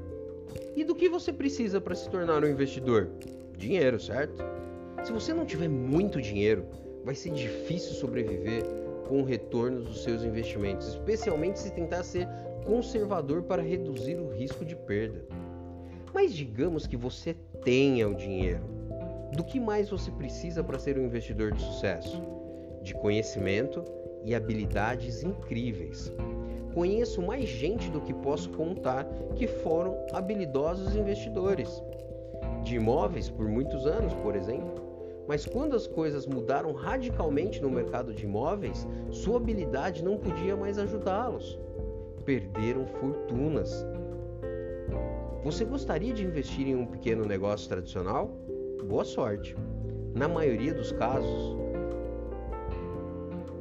E 0.76 0.84
do 0.84 0.94
que 0.94 1.08
você 1.08 1.32
precisa 1.32 1.80
para 1.80 1.96
se 1.96 2.10
tornar 2.10 2.44
um 2.44 2.48
investidor? 2.48 3.10
Dinheiro, 3.58 3.98
certo? 3.98 4.44
Se 5.04 5.14
você 5.14 5.34
não 5.34 5.46
tiver 5.46 5.70
muito 5.70 6.22
dinheiro, 6.22 6.66
vai 7.06 7.16
ser 7.16 7.32
difícil 7.32 7.94
sobreviver 7.94 8.64
com 9.08 9.22
o 9.22 9.26
retorno 9.26 9.84
dos 9.84 10.04
seus 10.04 10.22
investimentos, 10.24 10.90
especialmente 10.90 11.60
se 11.60 11.72
tentar 11.72 12.04
ser 12.04 12.28
conservador 12.66 13.44
para 13.44 13.62
reduzir 13.62 14.16
o 14.16 14.30
risco 14.30 14.66
de 14.66 14.76
perda. 14.76 15.26
Mas 16.14 16.34
digamos 16.34 16.86
que 16.86 16.98
você 16.98 17.36
tenha 17.64 18.08
o 18.08 18.16
dinheiro. 18.16 18.64
Do 19.34 19.46
que 19.46 19.60
mais 19.62 19.90
você 19.90 20.12
precisa 20.12 20.62
para 20.62 20.78
ser 20.78 20.98
um 20.98 21.06
investidor 21.06 21.54
de 21.54 21.62
sucesso? 21.62 22.22
De 22.84 22.94
conhecimento 22.94 23.84
e 24.24 24.36
habilidades 24.36 25.24
incríveis. 25.24 26.12
Conheço 26.74 27.22
mais 27.22 27.46
gente 27.46 27.90
do 27.90 28.02
que 28.02 28.14
posso 28.14 28.50
contar 28.52 29.06
que 29.36 29.48
foram 29.48 29.98
habilidosos 30.14 30.96
investidores. 30.96 31.82
De 32.64 32.76
imóveis 32.76 33.30
por 33.30 33.48
muitos 33.48 33.86
anos, 33.86 34.14
por 34.16 34.36
exemplo. 34.36 34.88
Mas 35.28 35.46
quando 35.46 35.76
as 35.76 35.88
coisas 35.88 36.26
mudaram 36.26 36.74
radicalmente 36.74 37.62
no 37.62 37.70
mercado 37.70 38.14
de 38.14 38.26
imóveis, 38.26 38.88
sua 39.12 39.38
habilidade 39.38 40.04
não 40.04 40.18
podia 40.18 40.56
mais 40.56 40.78
ajudá-los. 40.78 41.60
Perderam 42.26 42.86
fortunas. 42.86 43.86
Você 45.44 45.66
gostaria 45.66 46.14
de 46.14 46.26
investir 46.26 46.68
em 46.68 46.76
um 46.76 46.86
pequeno 46.86 47.26
negócio 47.26 47.70
tradicional? 47.70 48.28
Boa 48.88 49.06
sorte. 49.06 49.56
Na 50.16 50.28
maioria 50.28 50.74
dos 50.74 50.92
casos, 50.92 51.58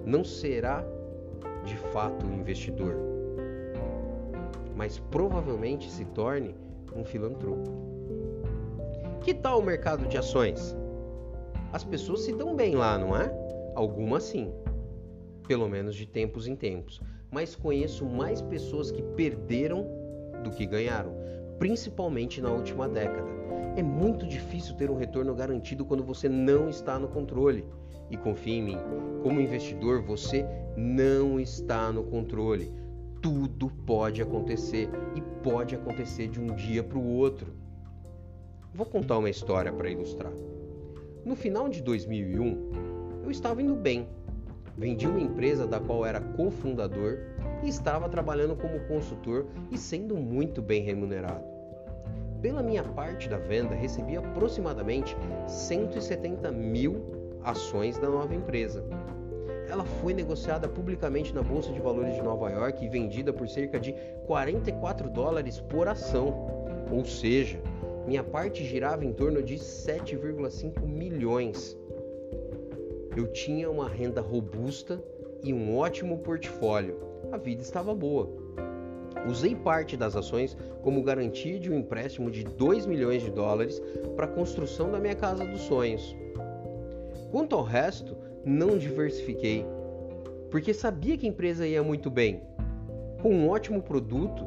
não 0.08 0.24
será 0.24 0.82
de 1.64 1.76
fato 1.76 2.24
um 2.24 2.40
investidor, 2.40 2.96
mas 4.74 4.98
provavelmente 4.98 5.90
se 5.90 6.06
torne 6.06 6.54
um 6.96 7.04
filantropo. 7.04 7.70
Que 9.20 9.34
tal 9.34 9.60
o 9.60 9.62
mercado 9.62 10.08
de 10.08 10.16
ações? 10.16 10.74
As 11.74 11.84
pessoas 11.84 12.22
se 12.22 12.32
dão 12.32 12.56
bem 12.56 12.74
lá, 12.74 12.96
não 12.96 13.14
é? 13.14 13.30
Algumas 13.74 14.22
sim, 14.22 14.50
pelo 15.46 15.68
menos 15.68 15.94
de 15.94 16.06
tempos 16.06 16.48
em 16.48 16.56
tempos. 16.56 17.02
Mas 17.30 17.54
conheço 17.54 18.06
mais 18.06 18.40
pessoas 18.40 18.90
que 18.90 19.02
perderam 19.02 19.86
do 20.42 20.50
que 20.50 20.64
ganharam, 20.64 21.12
principalmente 21.58 22.40
na 22.40 22.50
última 22.50 22.88
década. 22.88 23.28
É 23.76 23.82
muito 23.82 24.26
difícil 24.26 24.74
ter 24.74 24.90
um 24.90 24.96
retorno 24.96 25.34
garantido 25.34 25.84
quando 25.84 26.02
você 26.02 26.30
não 26.30 26.70
está 26.70 26.98
no 26.98 27.08
controle. 27.08 27.66
E 28.10 28.16
confie 28.16 28.54
em 28.54 28.62
mim, 28.62 28.78
como 29.22 29.40
investidor, 29.40 30.02
você 30.02 30.46
não 30.76 31.38
está 31.38 31.92
no 31.92 32.04
controle. 32.04 32.72
Tudo 33.20 33.68
pode 33.84 34.22
acontecer 34.22 34.88
e 35.14 35.20
pode 35.42 35.74
acontecer 35.74 36.28
de 36.28 36.40
um 36.40 36.54
dia 36.54 36.82
para 36.82 36.98
o 36.98 37.16
outro. 37.16 37.52
Vou 38.72 38.86
contar 38.86 39.18
uma 39.18 39.28
história 39.28 39.72
para 39.72 39.90
ilustrar. 39.90 40.32
No 41.24 41.34
final 41.34 41.68
de 41.68 41.82
2001, 41.82 42.70
eu 43.24 43.30
estava 43.30 43.60
indo 43.60 43.74
bem. 43.74 44.08
Vendi 44.76 45.06
uma 45.06 45.20
empresa 45.20 45.66
da 45.66 45.80
qual 45.80 46.06
era 46.06 46.20
cofundador 46.20 47.18
e 47.64 47.68
estava 47.68 48.08
trabalhando 48.08 48.54
como 48.54 48.78
consultor 48.86 49.46
e 49.70 49.76
sendo 49.76 50.16
muito 50.16 50.62
bem 50.62 50.82
remunerado. 50.82 51.44
Pela 52.40 52.62
minha 52.62 52.84
parte 52.84 53.28
da 53.28 53.36
venda, 53.36 53.74
recebi 53.74 54.16
aproximadamente 54.16 55.16
170 55.48 56.52
mil 56.52 57.17
ações 57.50 57.98
da 57.98 58.08
nova 58.08 58.34
empresa. 58.34 58.84
Ela 59.68 59.84
foi 59.84 60.14
negociada 60.14 60.68
publicamente 60.68 61.34
na 61.34 61.42
Bolsa 61.42 61.72
de 61.72 61.80
Valores 61.80 62.14
de 62.14 62.22
Nova 62.22 62.50
York 62.50 62.84
e 62.84 62.88
vendida 62.88 63.32
por 63.32 63.48
cerca 63.48 63.78
de 63.78 63.94
44 64.26 65.10
dólares 65.10 65.60
por 65.60 65.88
ação, 65.88 66.46
ou 66.90 67.04
seja, 67.04 67.60
minha 68.06 68.22
parte 68.22 68.64
girava 68.64 69.04
em 69.04 69.12
torno 69.12 69.42
de 69.42 69.56
7,5 69.56 70.86
milhões. 70.86 71.76
Eu 73.16 73.26
tinha 73.32 73.70
uma 73.70 73.88
renda 73.88 74.20
robusta 74.20 75.02
e 75.42 75.52
um 75.52 75.76
ótimo 75.76 76.18
portfólio. 76.18 76.98
A 77.32 77.36
vida 77.36 77.62
estava 77.62 77.94
boa. 77.94 78.30
Usei 79.28 79.54
parte 79.54 79.96
das 79.96 80.16
ações 80.16 80.56
como 80.82 81.02
garantia 81.02 81.58
de 81.58 81.70
um 81.70 81.78
empréstimo 81.78 82.30
de 82.30 82.44
2 82.44 82.86
milhões 82.86 83.22
de 83.22 83.30
dólares 83.30 83.82
para 84.16 84.26
a 84.26 84.28
construção 84.28 84.90
da 84.90 84.98
minha 84.98 85.14
casa 85.14 85.44
dos 85.44 85.62
sonhos. 85.62 86.16
Quanto 87.30 87.54
ao 87.54 87.62
resto, 87.62 88.16
não 88.44 88.78
diversifiquei. 88.78 89.64
porque 90.50 90.72
sabia 90.72 91.16
que 91.18 91.26
a 91.26 91.28
empresa 91.28 91.66
ia 91.66 91.82
muito 91.82 92.10
bem, 92.10 92.40
com 93.20 93.30
um 93.30 93.50
ótimo 93.50 93.82
produto 93.82 94.46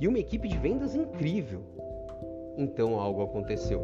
e 0.00 0.08
uma 0.08 0.18
equipe 0.18 0.48
de 0.48 0.58
vendas 0.58 0.94
incrível. 0.94 1.60
Então 2.56 2.98
algo 2.98 3.22
aconteceu, 3.22 3.80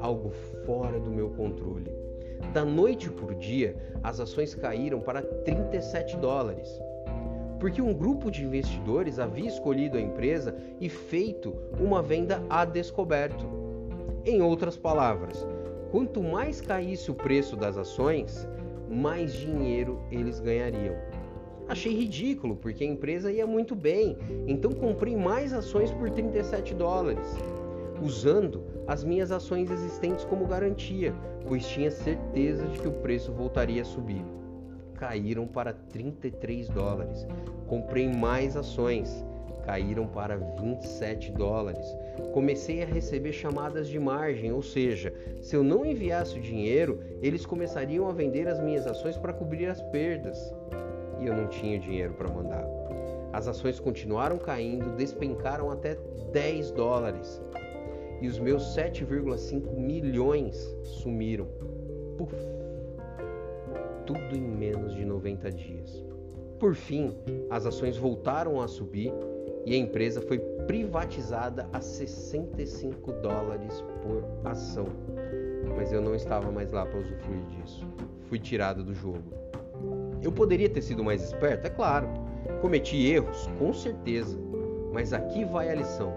algo 0.00 0.30
fora 0.64 1.00
do 1.00 1.10
meu 1.10 1.30
controle. 1.30 1.90
Da 2.52 2.64
noite 2.64 3.10
por 3.10 3.34
dia, 3.34 3.74
as 4.02 4.20
ações 4.20 4.54
caíram 4.54 5.00
para 5.00 5.20
37 5.20 6.16
dólares. 6.18 6.80
Porque 7.58 7.80
um 7.80 7.94
grupo 7.94 8.30
de 8.30 8.44
investidores 8.44 9.18
havia 9.18 9.48
escolhido 9.48 9.96
a 9.96 10.00
empresa 10.00 10.54
e 10.80 10.88
feito 10.88 11.54
uma 11.80 12.02
venda 12.02 12.42
a 12.48 12.64
descoberto. 12.64 13.46
Em 14.24 14.42
outras 14.42 14.76
palavras, 14.76 15.46
quanto 15.94 16.20
mais 16.20 16.60
caísse 16.60 17.08
o 17.08 17.14
preço 17.14 17.54
das 17.54 17.78
ações, 17.78 18.48
mais 18.90 19.32
dinheiro 19.32 20.02
eles 20.10 20.40
ganhariam. 20.40 20.96
Achei 21.68 21.94
ridículo, 21.94 22.56
porque 22.56 22.82
a 22.82 22.86
empresa 22.88 23.30
ia 23.30 23.46
muito 23.46 23.76
bem, 23.76 24.18
então 24.44 24.72
comprei 24.72 25.14
mais 25.14 25.52
ações 25.52 25.92
por 25.92 26.10
37 26.10 26.74
dólares, 26.74 27.24
usando 28.02 28.64
as 28.88 29.04
minhas 29.04 29.30
ações 29.30 29.70
existentes 29.70 30.24
como 30.24 30.48
garantia, 30.48 31.14
pois 31.46 31.64
tinha 31.64 31.92
certeza 31.92 32.66
de 32.66 32.80
que 32.80 32.88
o 32.88 32.94
preço 32.94 33.30
voltaria 33.30 33.82
a 33.82 33.84
subir. 33.84 34.24
Caíram 34.94 35.46
para 35.46 35.72
33 35.72 36.70
dólares. 36.70 37.24
Comprei 37.68 38.08
mais 38.08 38.56
ações, 38.56 39.24
caíram 39.64 40.06
para 40.06 40.36
27 40.36 41.32
dólares. 41.32 41.86
Comecei 42.32 42.82
a 42.82 42.86
receber 42.86 43.32
chamadas 43.32 43.88
de 43.88 43.98
margem, 43.98 44.52
ou 44.52 44.62
seja, 44.62 45.12
se 45.40 45.56
eu 45.56 45.64
não 45.64 45.84
enviasse 45.84 46.38
o 46.38 46.42
dinheiro, 46.42 47.00
eles 47.22 47.46
começariam 47.46 48.08
a 48.08 48.12
vender 48.12 48.46
as 48.46 48.60
minhas 48.60 48.86
ações 48.86 49.16
para 49.16 49.32
cobrir 49.32 49.66
as 49.66 49.80
perdas 49.82 50.38
e 51.20 51.26
eu 51.26 51.34
não 51.34 51.48
tinha 51.48 51.78
dinheiro 51.78 52.12
para 52.14 52.28
mandar. 52.28 52.64
As 53.32 53.48
ações 53.48 53.80
continuaram 53.80 54.38
caindo, 54.38 54.94
despencaram 54.96 55.70
até 55.70 55.96
10 56.32 56.70
dólares 56.72 57.40
e 58.20 58.28
os 58.28 58.38
meus 58.38 58.62
7,5 58.76 59.76
milhões 59.76 60.56
sumiram. 60.82 61.48
Puf! 62.16 62.34
Tudo 64.06 64.36
em 64.36 64.40
menos 64.40 64.94
de 64.94 65.04
90 65.04 65.50
dias. 65.50 66.04
Por 66.58 66.74
fim, 66.74 67.16
as 67.50 67.66
ações 67.66 67.96
voltaram 67.96 68.60
a 68.60 68.68
subir 68.68 69.12
e 69.66 69.74
a 69.74 69.76
empresa 69.76 70.20
foi 70.20 70.38
privatizada 70.66 71.68
a 71.72 71.80
65 71.80 73.12
dólares 73.12 73.82
por 74.02 74.24
ação. 74.44 74.86
Mas 75.76 75.92
eu 75.92 76.00
não 76.00 76.14
estava 76.14 76.50
mais 76.50 76.72
lá 76.72 76.84
para 76.84 76.98
usufruir 76.98 77.44
disso. 77.46 77.86
Fui 78.28 78.38
tirado 78.38 78.82
do 78.82 78.94
jogo. 78.94 79.22
Eu 80.22 80.32
poderia 80.32 80.68
ter 80.68 80.82
sido 80.82 81.02
mais 81.02 81.22
esperto? 81.22 81.66
É 81.66 81.70
claro. 81.70 82.08
Cometi 82.60 83.06
erros? 83.06 83.48
Com 83.58 83.72
certeza. 83.72 84.38
Mas 84.92 85.12
aqui 85.12 85.44
vai 85.44 85.70
a 85.70 85.74
lição. 85.74 86.14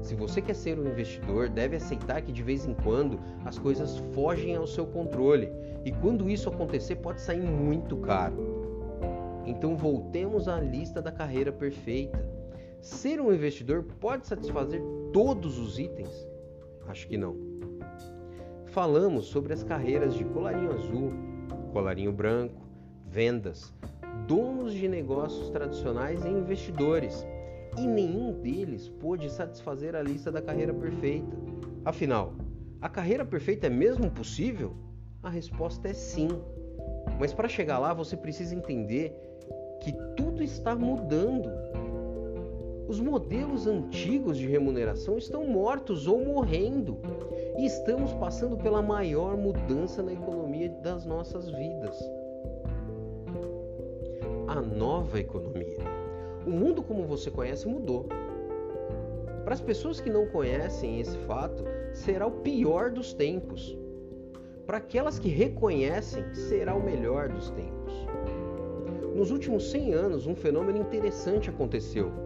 Se 0.00 0.14
você 0.14 0.40
quer 0.40 0.54
ser 0.54 0.78
um 0.78 0.86
investidor, 0.86 1.48
deve 1.48 1.76
aceitar 1.76 2.22
que 2.22 2.30
de 2.30 2.42
vez 2.42 2.64
em 2.64 2.74
quando 2.74 3.18
as 3.44 3.58
coisas 3.58 3.98
fogem 4.14 4.54
ao 4.54 4.66
seu 4.66 4.86
controle 4.86 5.50
e 5.84 5.90
quando 5.90 6.30
isso 6.30 6.48
acontecer 6.48 6.96
pode 6.96 7.20
sair 7.20 7.42
muito 7.42 7.96
caro. 7.96 8.36
Então 9.44 9.76
voltemos 9.76 10.48
à 10.48 10.60
lista 10.60 11.02
da 11.02 11.10
carreira 11.10 11.50
perfeita. 11.50 12.35
Ser 12.80 13.20
um 13.20 13.32
investidor 13.32 13.82
pode 14.00 14.26
satisfazer 14.26 14.82
todos 15.12 15.58
os 15.58 15.78
itens? 15.78 16.10
Acho 16.86 17.08
que 17.08 17.16
não. 17.16 17.36
Falamos 18.66 19.26
sobre 19.26 19.52
as 19.52 19.62
carreiras 19.62 20.14
de 20.14 20.24
colarinho 20.24 20.72
azul, 20.72 21.12
colarinho 21.72 22.12
branco, 22.12 22.62
vendas, 23.06 23.72
donos 24.26 24.72
de 24.74 24.88
negócios 24.88 25.50
tradicionais 25.50 26.24
e 26.24 26.28
investidores, 26.28 27.26
e 27.78 27.86
nenhum 27.86 28.32
deles 28.40 28.88
pôde 28.88 29.30
satisfazer 29.30 29.94
a 29.94 30.02
lista 30.02 30.30
da 30.30 30.42
carreira 30.42 30.72
perfeita. 30.72 31.36
Afinal, 31.84 32.34
a 32.80 32.88
carreira 32.88 33.24
perfeita 33.24 33.66
é 33.66 33.70
mesmo 33.70 34.10
possível? 34.10 34.76
A 35.22 35.30
resposta 35.30 35.88
é 35.88 35.92
sim. 35.92 36.28
Mas 37.18 37.32
para 37.32 37.48
chegar 37.48 37.78
lá, 37.78 37.92
você 37.92 38.16
precisa 38.16 38.54
entender 38.54 39.14
que 39.82 39.92
tudo 40.16 40.42
está 40.42 40.74
mudando. 40.74 41.48
Os 42.88 43.00
modelos 43.00 43.66
antigos 43.66 44.36
de 44.38 44.46
remuneração 44.46 45.18
estão 45.18 45.46
mortos 45.46 46.06
ou 46.06 46.24
morrendo. 46.24 46.98
E 47.58 47.66
estamos 47.66 48.12
passando 48.14 48.56
pela 48.56 48.82
maior 48.82 49.36
mudança 49.36 50.02
na 50.02 50.12
economia 50.12 50.68
das 50.82 51.04
nossas 51.04 51.48
vidas 51.50 51.96
a 54.56 54.60
nova 54.62 55.20
economia. 55.20 55.78
O 56.46 56.50
mundo 56.50 56.82
como 56.82 57.04
você 57.04 57.30
conhece 57.30 57.68
mudou. 57.68 58.06
Para 59.44 59.54
as 59.54 59.60
pessoas 59.60 60.00
que 60.00 60.08
não 60.08 60.26
conhecem 60.26 61.00
esse 61.00 61.16
fato, 61.18 61.62
será 61.92 62.26
o 62.26 62.30
pior 62.30 62.90
dos 62.90 63.12
tempos. 63.12 63.76
Para 64.66 64.78
aquelas 64.78 65.18
que 65.18 65.28
reconhecem, 65.28 66.24
será 66.34 66.74
o 66.74 66.82
melhor 66.82 67.28
dos 67.28 67.50
tempos. 67.50 67.92
Nos 69.14 69.30
últimos 69.30 69.70
100 69.70 69.92
anos, 69.94 70.26
um 70.26 70.34
fenômeno 70.34 70.78
interessante 70.78 71.50
aconteceu. 71.50 72.25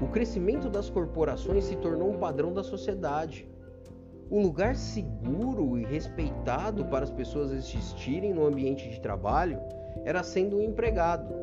O 0.00 0.08
crescimento 0.08 0.70
das 0.70 0.88
corporações 0.88 1.64
se 1.64 1.76
tornou 1.76 2.10
um 2.10 2.18
padrão 2.18 2.52
da 2.54 2.62
sociedade. 2.62 3.46
O 4.30 4.40
lugar 4.40 4.74
seguro 4.74 5.76
e 5.78 5.84
respeitado 5.84 6.86
para 6.86 7.04
as 7.04 7.10
pessoas 7.10 7.52
existirem 7.52 8.32
no 8.32 8.46
ambiente 8.46 8.88
de 8.88 9.00
trabalho 9.00 9.58
era 10.04 10.22
sendo 10.22 10.56
um 10.56 10.62
empregado. 10.62 11.34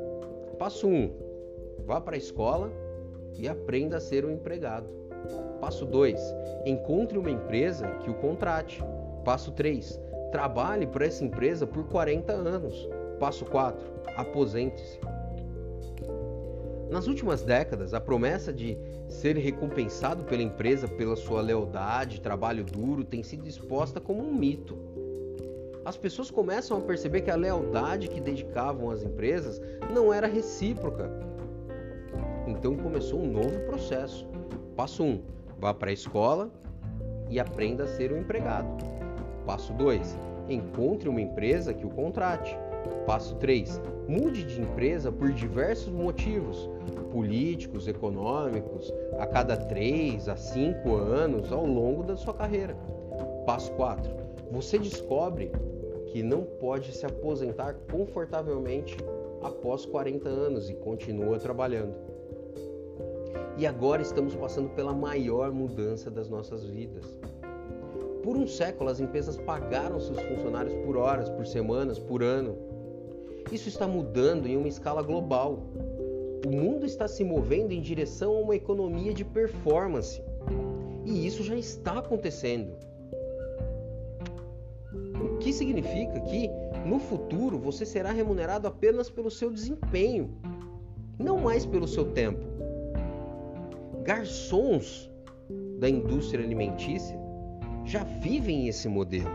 Passo 0.58 0.88
1: 0.88 0.92
um, 0.92 1.14
vá 1.86 2.02
para 2.02 2.16
a 2.16 2.18
escola 2.18 2.72
e 3.38 3.48
aprenda 3.48 3.98
a 3.98 4.02
ser 4.02 4.26
um 4.26 4.32
empregado. 4.32 4.88
Passo 5.62 5.86
2: 5.86 6.20
encontre 6.66 7.18
uma 7.18 7.30
empresa 7.30 7.88
que 8.00 8.10
o 8.10 8.16
contrate. 8.16 8.84
Passo 9.24 9.52
3: 9.52 10.00
trabalhe 10.32 10.88
para 10.88 11.06
essa 11.06 11.24
empresa 11.24 11.68
por 11.68 11.88
40 11.90 12.32
anos. 12.34 12.90
Passo 13.20 13.46
4: 13.46 13.86
aposente-se. 14.16 15.00
Nas 16.90 17.08
últimas 17.08 17.42
décadas, 17.42 17.94
a 17.94 18.00
promessa 18.00 18.54
de 18.54 18.78
ser 19.10 19.36
recompensado 19.38 20.24
pela 20.24 20.42
empresa 20.42 20.88
pela 20.88 21.16
sua 21.16 21.42
lealdade, 21.42 22.22
trabalho 22.22 22.64
duro, 22.64 23.04
tem 23.04 23.24
sido 23.24 23.48
exposta 23.48 24.00
como 24.00 24.24
um 24.24 24.34
mito 24.34 24.78
as 25.88 25.96
pessoas 25.96 26.30
começam 26.30 26.78
a 26.78 26.82
perceber 26.82 27.22
que 27.22 27.32
a 27.32 27.36
lealdade 27.38 28.10
que 28.10 28.20
dedicavam 28.20 28.92
às 28.92 29.04
empresas 29.04 29.62
não 29.90 30.14
era 30.14 30.28
recíproca. 30.28 31.10
Então 32.46 32.76
começou 32.76 33.22
um 33.22 33.32
novo 33.32 33.58
processo. 33.62 34.28
Passo 34.76 35.02
1: 35.02 35.08
um, 35.08 35.22
vá 35.58 35.74
para 35.74 35.90
a 35.90 35.94
escola 35.94 36.52
e 37.30 37.40
aprenda 37.40 37.86
a 37.86 37.88
ser 37.88 38.12
um 38.12 38.18
empregado. 38.18 38.68
Passo 39.46 39.72
2: 39.76 40.18
encontre 40.50 41.08
uma 41.08 41.22
empresa 41.22 41.74
que 41.74 41.86
o 41.86 41.90
contrate. 41.90 42.60
Passo 43.06 43.36
3: 43.36 43.82
mude 44.10 44.44
de 44.44 44.60
empresa 44.60 45.10
por 45.10 45.32
diversos 45.32 45.94
motivos, 45.94 46.70
políticos, 47.12 47.88
econômicos, 47.88 48.94
a 49.20 49.26
cada 49.26 49.58
3 49.58 50.28
a 50.30 50.36
5 50.36 50.96
anos 50.96 51.52
ao 51.52 51.66
longo 51.66 52.04
da 52.04 52.16
sua 52.16 52.34
carreira. 52.34 52.76
Passo 53.46 53.72
4: 53.74 54.12
você 54.52 54.78
descobre 54.78 55.52
que 56.08 56.24
não 56.24 56.44
pode 56.44 56.94
se 56.94 57.06
aposentar 57.06 57.76
confortavelmente 57.92 58.98
após 59.42 59.86
40 59.86 60.28
anos 60.30 60.70
e 60.70 60.74
continua 60.74 61.38
trabalhando. 61.40 61.96
E 63.58 63.66
agora 63.66 64.02
estamos 64.02 64.36
passando 64.36 64.70
pela 64.70 64.94
maior 64.94 65.52
mudança 65.52 66.12
das 66.12 66.30
nossas 66.30 66.64
vidas. 66.64 67.06
Por 68.24 68.38
um 68.38 68.46
século, 68.46 68.90
as 68.90 69.00
empresas 69.00 69.38
pagaram 69.38 70.00
seus 70.00 70.20
funcionários 70.20 70.74
por 70.86 70.98
horas, 70.98 71.30
por 71.30 71.46
semanas, 71.46 71.98
por 71.98 72.22
ano. 72.22 72.58
Isso 73.52 73.70
está 73.70 73.88
mudando 73.88 74.48
em 74.48 74.58
uma 74.58 74.68
escala 74.68 75.02
global. 75.02 75.64
O 76.46 76.52
mundo 76.52 76.86
está 76.86 77.08
se 77.08 77.24
movendo 77.24 77.72
em 77.72 77.82
direção 77.82 78.36
a 78.36 78.40
uma 78.40 78.56
economia 78.56 79.14
de 79.14 79.26
performance. 79.26 80.22
E 81.06 81.26
isso 81.26 81.44
já 81.44 81.56
está 81.56 82.00
acontecendo 82.00 82.88
que 85.40 85.54
significa 85.54 86.20
que 86.22 86.50
no 86.86 87.00
futuro 87.00 87.58
você 87.58 87.86
será 87.86 88.12
remunerado 88.12 88.68
apenas 88.68 89.10
pelo 89.10 89.30
seu 89.30 89.52
desempenho, 89.52 90.38
não 91.18 91.38
mais 91.38 91.66
pelo 91.66 91.88
seu 91.88 92.12
tempo. 92.12 92.46
Garçons 94.04 95.10
da 95.80 95.90
indústria 95.90 96.44
alimentícia 96.44 97.18
já 97.86 98.04
vivem 98.04 98.68
esse 98.68 98.88
modelo. 98.88 99.32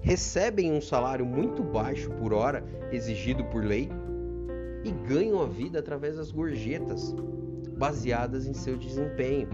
Recebem 0.00 0.72
um 0.72 0.80
salário 0.80 1.26
muito 1.26 1.62
baixo 1.62 2.10
por 2.12 2.32
hora 2.32 2.64
exigido 2.90 3.44
por 3.44 3.62
lei 3.62 3.88
e 4.84 4.90
ganham 4.90 5.40
a 5.40 5.46
vida 5.46 5.78
através 5.78 6.16
das 6.16 6.30
gorjetas 6.30 7.14
baseadas 7.76 8.46
em 8.46 8.52
seu 8.54 8.76
desempenho. 8.76 9.48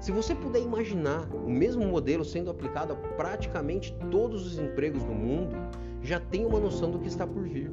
Se 0.00 0.10
você 0.10 0.34
puder 0.34 0.62
imaginar 0.62 1.28
o 1.34 1.50
mesmo 1.50 1.86
modelo 1.86 2.24
sendo 2.24 2.50
aplicado 2.50 2.94
a 2.94 2.96
praticamente 2.96 3.94
todos 4.10 4.46
os 4.46 4.58
empregos 4.58 5.02
do 5.02 5.12
mundo, 5.12 5.54
já 6.02 6.18
tem 6.18 6.46
uma 6.46 6.58
noção 6.58 6.90
do 6.90 6.98
que 6.98 7.08
está 7.08 7.26
por 7.26 7.42
vir. 7.42 7.70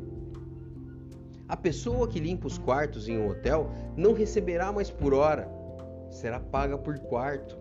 A 1.48 1.56
pessoa 1.56 2.08
que 2.10 2.20
limpa 2.20 2.48
os 2.48 2.58
quartos 2.58 3.08
em 3.08 3.18
um 3.18 3.30
hotel 3.30 3.72
não 3.96 4.12
receberá 4.12 4.72
mais 4.74 4.90
por 4.90 5.14
hora, 5.14 5.50
será 6.10 6.40
paga 6.40 6.78
por 6.78 7.00
quarto. 7.00 7.58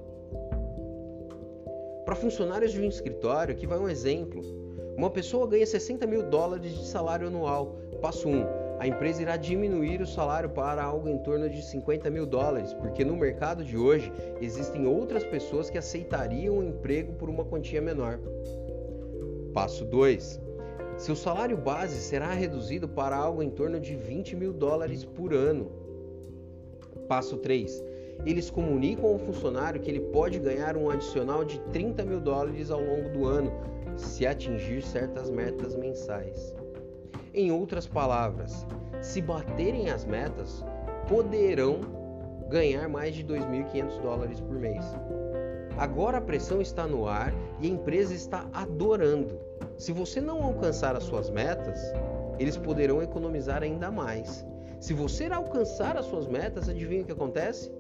Para 2.05 2.17
funcionários 2.17 2.73
de 2.73 2.81
um 2.81 2.89
escritório, 2.89 3.55
aqui 3.55 3.67
vai 3.67 3.79
um 3.79 3.89
exemplo. 3.89 4.41
Uma 4.97 5.11
pessoa 5.11 5.47
ganha 5.47 5.67
60 5.67 6.07
mil 6.07 6.25
dólares 6.25 6.73
de 6.73 6.87
salário 6.87 7.29
anual. 7.29 7.77
Passo 8.01 8.29
1. 8.29 8.67
A 8.79 8.87
empresa 8.87 9.23
irá 9.23 9.37
diminuir 9.37 10.03
o 10.03 10.07
salário 10.07 10.51
para 10.51 10.83
algo 10.83 11.09
em 11.09 11.19
torno 11.19 11.49
de 11.49 11.63
50 11.63 12.11
mil 12.11 12.27
dólares, 12.27 12.75
porque 12.75 13.05
no 13.05 13.17
mercado 13.17 13.65
de 13.65 13.77
hoje 13.77 14.13
existem 14.41 14.87
outras 14.87 15.25
pessoas 15.25 15.71
que 15.71 15.79
aceitariam 15.79 16.59
o 16.59 16.65
emprego 16.65 17.15
por 17.15 17.31
uma 17.31 17.45
quantia 17.45 17.81
menor. 17.81 18.21
Passo 19.55 19.85
2. 19.87 20.41
Seu 20.99 21.17
salário 21.17 21.57
base 21.57 21.97
será 21.97 22.33
reduzido 22.33 22.87
para 22.89 23.17
algo 23.17 23.43
em 23.43 23.51
torno 23.51 23.81
de 23.81 23.97
20 23.97 24.37
mil 24.37 24.53
dólares 24.53 25.05
por 25.05 25.33
ano. 25.33 25.71
Passo 27.09 27.39
3. 27.39 27.83
Eles 28.25 28.51
comunicam 28.51 29.07
ao 29.07 29.19
funcionário 29.19 29.81
que 29.81 29.91
ele 29.91 30.01
pode 30.01 30.39
ganhar 30.39 30.77
um 30.77 30.91
adicional 30.91 31.45
de 31.45 31.61
30 31.71 32.05
mil 32.05 32.21
dólares 32.21 32.71
ao 32.71 32.81
longo 32.81 33.09
do 33.11 33.25
ano 33.25 33.53
se 33.97 34.27
atingir 34.27 34.83
certas 34.83 35.31
metas 35.31 35.75
mensais. 35.75 36.55
Em 37.39 37.53
outras 37.53 37.87
palavras, 37.87 38.67
se 39.03 39.21
baterem 39.21 39.91
as 39.91 40.07
metas, 40.07 40.65
poderão 41.07 41.81
ganhar 42.49 42.89
mais 42.89 43.15
de 43.15 43.23
2.500 43.23 44.01
dólares 44.01 44.41
por 44.41 44.59
mês. 44.59 44.83
Agora 45.77 46.17
a 46.17 46.21
pressão 46.23 46.63
está 46.63 46.87
no 46.87 47.07
ar 47.07 47.35
e 47.61 47.67
a 47.67 47.71
empresa 47.71 48.15
está 48.15 48.49
adorando. 48.55 49.39
Se 49.77 49.93
você 49.93 50.19
não 50.19 50.43
alcançar 50.43 50.97
as 50.97 51.03
suas 51.03 51.29
metas, 51.29 51.79
eles 52.39 52.57
poderão 52.57 53.03
economizar 53.03 53.63
ainda 53.63 53.91
mais. 53.91 54.43
Se 54.81 54.95
você 54.95 55.27
alcançar 55.27 55.95
as 55.99 56.07
suas 56.07 56.27
metas, 56.27 56.71
adivinha 56.71 57.03
o 57.03 57.05
que 57.05 57.13
acontece? 57.13 57.71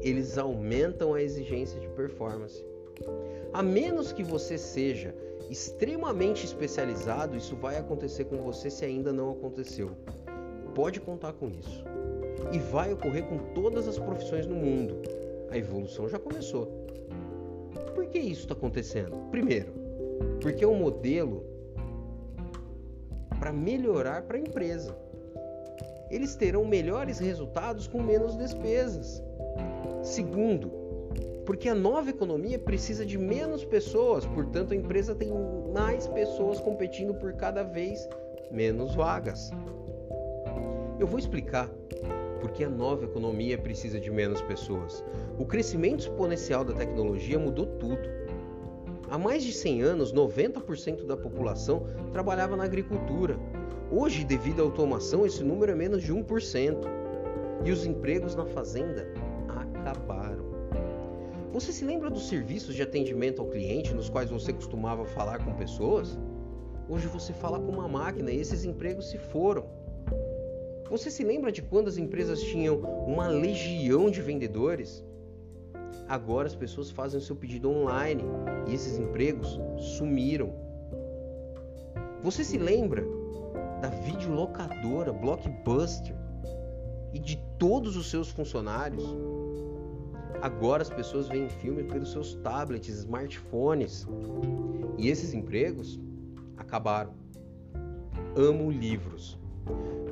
Eles 0.00 0.38
aumentam 0.38 1.12
a 1.12 1.20
exigência 1.20 1.78
de 1.78 1.88
performance. 1.88 2.64
A 3.52 3.62
menos 3.62 4.10
que 4.10 4.24
você 4.24 4.56
seja 4.56 5.14
extremamente 5.52 6.46
especializado, 6.46 7.36
isso 7.36 7.54
vai 7.54 7.76
acontecer 7.76 8.24
com 8.24 8.38
você 8.38 8.70
se 8.70 8.84
ainda 8.84 9.12
não 9.12 9.30
aconteceu. 9.30 9.90
Pode 10.74 10.98
contar 10.98 11.34
com 11.34 11.48
isso. 11.48 11.84
E 12.50 12.58
vai 12.58 12.92
ocorrer 12.92 13.24
com 13.24 13.38
todas 13.52 13.86
as 13.86 13.98
profissões 13.98 14.46
no 14.46 14.56
mundo. 14.56 15.02
A 15.50 15.58
evolução 15.58 16.08
já 16.08 16.18
começou. 16.18 16.66
Por 17.94 18.06
que 18.06 18.18
isso 18.18 18.42
está 18.42 18.54
acontecendo? 18.54 19.16
Primeiro, 19.30 19.72
porque 20.40 20.64
é 20.64 20.66
um 20.66 20.74
modelo 20.74 21.44
para 23.38 23.52
melhorar 23.52 24.22
para 24.22 24.38
a 24.38 24.40
empresa. 24.40 24.96
Eles 26.10 26.34
terão 26.34 26.64
melhores 26.64 27.18
resultados 27.18 27.86
com 27.86 28.02
menos 28.02 28.36
despesas. 28.36 29.22
Segundo, 30.02 30.81
porque 31.44 31.68
a 31.68 31.74
nova 31.74 32.10
economia 32.10 32.58
precisa 32.58 33.04
de 33.04 33.18
menos 33.18 33.64
pessoas, 33.64 34.24
portanto 34.26 34.72
a 34.72 34.76
empresa 34.76 35.14
tem 35.14 35.30
mais 35.72 36.06
pessoas 36.06 36.60
competindo 36.60 37.14
por 37.14 37.32
cada 37.34 37.62
vez 37.62 38.08
menos 38.50 38.94
vagas. 38.94 39.50
Eu 40.98 41.06
vou 41.06 41.18
explicar 41.18 41.68
porque 42.40 42.64
a 42.64 42.68
nova 42.68 43.04
economia 43.04 43.56
precisa 43.56 44.00
de 44.00 44.10
menos 44.10 44.42
pessoas. 44.42 45.04
O 45.38 45.46
crescimento 45.46 46.00
exponencial 46.00 46.64
da 46.64 46.74
tecnologia 46.74 47.38
mudou 47.38 47.66
tudo. 47.66 48.02
Há 49.08 49.16
mais 49.16 49.44
de 49.44 49.52
100 49.52 49.82
anos, 49.82 50.12
90% 50.12 51.06
da 51.06 51.16
população 51.16 51.86
trabalhava 52.12 52.56
na 52.56 52.64
agricultura. 52.64 53.38
Hoje, 53.90 54.24
devido 54.24 54.60
à 54.60 54.64
automação, 54.64 55.24
esse 55.24 55.44
número 55.44 55.70
é 55.70 55.74
menos 55.74 56.02
de 56.02 56.12
1%. 56.12 56.78
E 57.64 57.70
os 57.70 57.86
empregos 57.86 58.34
na 58.34 58.46
fazenda 58.46 59.06
acabaram. 59.48 60.41
Você 61.52 61.70
se 61.70 61.84
lembra 61.84 62.08
dos 62.08 62.28
serviços 62.28 62.74
de 62.74 62.80
atendimento 62.80 63.42
ao 63.42 63.46
cliente 63.46 63.92
nos 63.92 64.08
quais 64.08 64.30
você 64.30 64.54
costumava 64.54 65.04
falar 65.04 65.44
com 65.44 65.52
pessoas? 65.52 66.18
Hoje 66.88 67.06
você 67.08 67.34
fala 67.34 67.60
com 67.60 67.70
uma 67.70 67.86
máquina 67.86 68.30
e 68.30 68.40
esses 68.40 68.64
empregos 68.64 69.10
se 69.10 69.18
foram. 69.18 69.66
Você 70.88 71.10
se 71.10 71.22
lembra 71.22 71.52
de 71.52 71.60
quando 71.60 71.88
as 71.88 71.98
empresas 71.98 72.40
tinham 72.40 72.76
uma 73.06 73.28
legião 73.28 74.10
de 74.10 74.22
vendedores? 74.22 75.04
Agora 76.08 76.46
as 76.46 76.54
pessoas 76.54 76.90
fazem 76.90 77.20
o 77.20 77.22
seu 77.22 77.36
pedido 77.36 77.70
online 77.70 78.24
e 78.66 78.72
esses 78.72 78.98
empregos 78.98 79.60
sumiram. 79.98 80.54
Você 82.22 82.44
se 82.44 82.56
lembra 82.56 83.04
da 83.82 83.88
videolocadora 83.88 85.12
Blockbuster 85.12 86.16
e 87.12 87.18
de 87.18 87.36
todos 87.58 87.94
os 87.94 88.10
seus 88.10 88.30
funcionários? 88.30 89.04
Agora 90.42 90.82
as 90.82 90.90
pessoas 90.90 91.28
veem 91.28 91.48
filme 91.48 91.84
pelos 91.84 92.12
seus 92.12 92.34
tablets, 92.34 92.98
smartphones. 92.98 94.06
E 94.98 95.08
esses 95.08 95.32
empregos 95.32 95.98
acabaram. 96.58 97.14
Amo 98.36 98.70
livros 98.70 99.38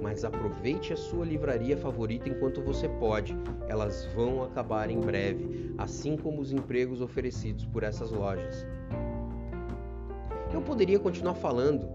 mas 0.00 0.24
aproveite 0.24 0.92
a 0.92 0.96
sua 0.96 1.24
livraria 1.24 1.76
favorita 1.76 2.28
enquanto 2.28 2.62
você 2.62 2.88
pode. 2.88 3.36
Elas 3.68 4.06
vão 4.14 4.42
acabar 4.42 4.90
em 4.90 4.98
breve, 4.98 5.74
assim 5.78 6.16
como 6.16 6.40
os 6.40 6.52
empregos 6.52 7.00
oferecidos 7.00 7.64
por 7.66 7.82
essas 7.82 8.10
lojas. 8.10 8.66
Eu 10.52 10.60
poderia 10.62 10.98
continuar 10.98 11.34
falando 11.34 11.88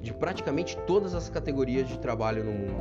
de 0.00 0.12
praticamente 0.12 0.76
todas 0.86 1.14
as 1.14 1.30
categorias 1.30 1.88
de 1.88 1.98
trabalho 1.98 2.44
no 2.44 2.52
mundo. 2.52 2.74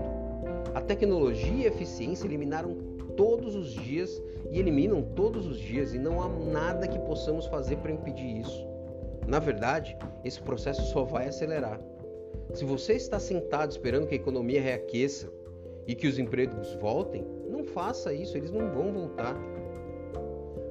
A 0.76 0.82
tecnologia 0.82 1.64
e 1.64 1.66
a 1.66 1.70
eficiência 1.70 2.26
eliminaram 2.26 2.76
todos 3.16 3.56
os 3.56 3.72
dias 3.72 4.22
e 4.52 4.60
eliminam 4.60 5.02
todos 5.02 5.48
os 5.48 5.58
dias, 5.58 5.94
e 5.94 6.00
não 6.00 6.22
há 6.22 6.30
nada 6.30 6.88
que 6.88 7.00
possamos 7.00 7.46
fazer 7.48 7.78
para 7.78 7.92
impedir 7.92 8.40
isso. 8.40 8.68
Na 9.28 9.40
verdade, 9.40 9.98
esse 10.24 10.42
processo 10.42 10.82
só 10.92 11.04
vai 11.04 11.28
acelerar. 11.28 11.80
Se 12.54 12.66
você 12.66 12.94
está 12.94 13.20
sentado 13.20 13.72
esperando 13.72 14.08
que 14.08 14.14
a 14.14 14.18
economia 14.18 14.62
reaqueça 14.62 15.32
e 15.88 15.96
que 15.96 16.08
os 16.08 16.20
empregos 16.20 16.76
voltem, 16.76 17.26
não 17.50 17.64
faça 17.64 18.14
isso, 18.14 18.38
eles 18.38 18.52
não 18.52 18.70
vão 18.72 18.92
voltar. 18.92 19.36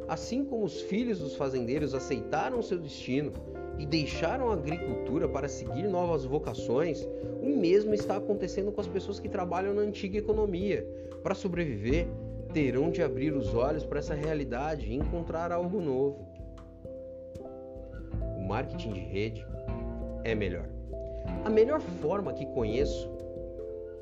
Assim 0.06 0.44
como 0.44 0.64
os 0.64 0.80
filhos 0.82 1.18
dos 1.18 1.34
fazendeiros 1.34 1.94
aceitaram 1.94 2.62
seu 2.62 2.78
destino 2.78 3.32
e 3.78 3.86
deixaram 3.86 4.50
a 4.50 4.54
agricultura 4.54 5.26
para 5.28 5.48
seguir 5.48 5.84
novas 5.84 6.24
vocações, 6.24 7.08
o 7.40 7.56
mesmo 7.56 7.94
está 7.94 8.16
acontecendo 8.16 8.70
com 8.70 8.80
as 8.80 8.86
pessoas 8.86 9.18
que 9.18 9.28
trabalham 9.28 9.74
na 9.74 9.82
antiga 9.82 10.18
economia. 10.18 10.86
Para 11.22 11.34
sobreviver, 11.34 12.06
terão 12.52 12.90
de 12.90 13.02
abrir 13.02 13.32
os 13.32 13.54
olhos 13.54 13.84
para 13.84 13.98
essa 13.98 14.14
realidade 14.14 14.88
e 14.88 14.94
encontrar 14.94 15.50
algo 15.52 15.80
novo. 15.80 16.26
O 18.36 18.42
marketing 18.42 18.92
de 18.92 19.00
rede 19.00 19.46
é 20.24 20.34
melhor. 20.34 20.68
A 21.44 21.50
melhor 21.50 21.80
forma 21.80 22.32
que 22.32 22.46
conheço 22.46 23.10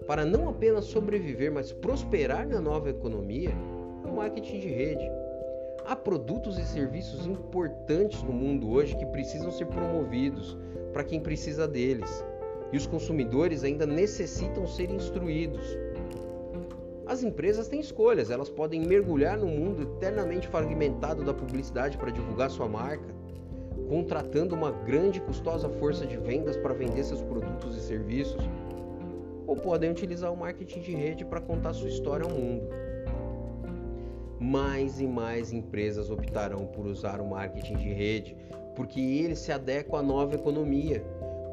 para 0.07 0.25
não 0.25 0.49
apenas 0.49 0.87
sobreviver, 0.87 1.53
mas 1.53 1.73
prosperar 1.73 2.47
na 2.47 2.61
nova 2.61 2.91
economia 2.91 3.51
é 4.05 4.09
o 4.09 4.15
marketing 4.15 4.59
de 4.59 4.69
rede. 4.69 5.11
Há 5.87 5.95
produtos 5.95 6.59
e 6.59 6.65
serviços 6.65 7.27
importantes 7.27 8.23
no 8.23 8.33
mundo 8.33 8.71
hoje 8.71 8.97
que 8.97 9.07
precisam 9.07 9.51
ser 9.51 9.67
promovidos 9.67 10.57
para 10.93 11.05
quem 11.05 11.21
precisa 11.21 11.69
deles, 11.69 12.25
e 12.73 12.77
os 12.77 12.87
consumidores 12.87 13.65
ainda 13.65 13.87
necessitam 13.87 14.67
ser 14.67 14.91
instruídos. 14.91 15.65
As 17.11 17.25
empresas 17.25 17.67
têm 17.67 17.81
escolhas, 17.81 18.31
elas 18.31 18.49
podem 18.49 18.83
mergulhar 18.83 19.37
no 19.37 19.49
mundo 19.49 19.83
eternamente 19.83 20.47
fragmentado 20.47 21.25
da 21.25 21.35
publicidade 21.35 21.99
para 21.99 22.13
divulgar 22.13 22.49
sua 22.49 22.69
marca, 22.69 23.13
contratando 23.89 24.55
uma 24.55 24.71
grande 24.71 25.19
e 25.19 25.21
custosa 25.21 25.69
força 25.69 26.07
de 26.07 26.17
vendas 26.17 26.57
para 26.57 26.73
vender 26.73 27.03
seus 27.03 27.21
produtos 27.21 27.77
e 27.77 27.81
serviços, 27.81 28.49
ou 29.45 29.57
podem 29.57 29.91
utilizar 29.91 30.33
o 30.33 30.37
marketing 30.37 30.83
de 30.83 30.95
rede 30.95 31.25
para 31.25 31.41
contar 31.41 31.73
sua 31.73 31.89
história 31.89 32.25
ao 32.25 32.31
mundo. 32.31 32.69
Mais 34.39 35.01
e 35.01 35.07
mais 35.09 35.53
empresas 35.53 36.11
optarão 36.11 36.65
por 36.67 36.87
usar 36.87 37.21
o 37.21 37.29
marketing 37.29 37.75
de 37.75 37.93
rede 37.93 38.37
porque 38.77 39.01
ele 39.01 39.35
se 39.35 39.51
adequa 39.51 39.99
à 39.99 40.03
nova 40.03 40.37
economia 40.37 41.05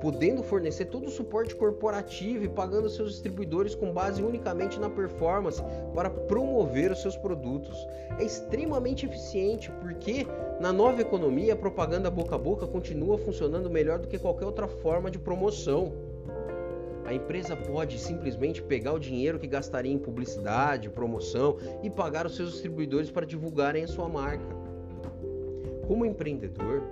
podendo 0.02 0.44
fornecer 0.44 0.86
todo 0.86 1.08
o 1.08 1.12
suporte 1.12 1.56
corporativo 1.56 2.44
e 2.44 2.50
pagando 2.50 2.90
seus 2.90 3.12
distribuidores 3.12 3.74
com 3.74 3.92
base 3.92 4.22
unicamente 4.22 4.80
na 4.80 4.90
performance 4.90 5.62
para 5.94 6.10
promover 6.10 6.92
os 6.92 7.02
seus 7.02 7.16
produtos. 7.16 7.88
É 8.20 8.24
extremamente 8.24 9.06
eficiente 9.06 9.72
porque 9.82 10.28
na 10.60 10.72
nova 10.72 11.02
economia 11.02 11.54
a 11.54 11.58
propaganda 11.58 12.10
boca 12.10 12.36
a 12.36 12.40
boca 12.40 12.68
continua 12.68 13.18
funcionando 13.18 13.70
melhor 13.70 14.00
do 14.00 14.08
que 14.08 14.20
qualquer 14.20 14.46
outra 14.46 14.68
forma 14.68 15.10
de 15.10 15.20
promoção. 15.20 15.94
A 17.06 17.14
empresa 17.14 17.56
pode 17.56 17.98
simplesmente 17.98 18.62
pegar 18.62 18.94
o 18.94 19.00
dinheiro 19.00 19.40
que 19.40 19.48
gastaria 19.48 19.94
em 19.94 19.98
publicidade, 19.98 20.90
promoção 20.90 21.56
e 21.82 21.90
pagar 21.90 22.26
os 22.26 22.36
seus 22.36 22.52
distribuidores 22.52 23.10
para 23.10 23.26
divulgarem 23.26 23.86
a 23.86 23.88
sua 23.88 24.10
marca. 24.10 24.46
Como 25.88 26.06
empreendedor, 26.06 26.84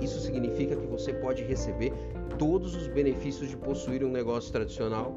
isso 0.00 0.20
significa 0.20 0.76
que 0.76 0.86
você 0.86 1.12
pode 1.12 1.42
receber 1.42 1.92
todos 2.38 2.74
os 2.74 2.88
benefícios 2.88 3.48
de 3.48 3.56
possuir 3.56 4.04
um 4.04 4.10
negócio 4.10 4.52
tradicional, 4.52 5.14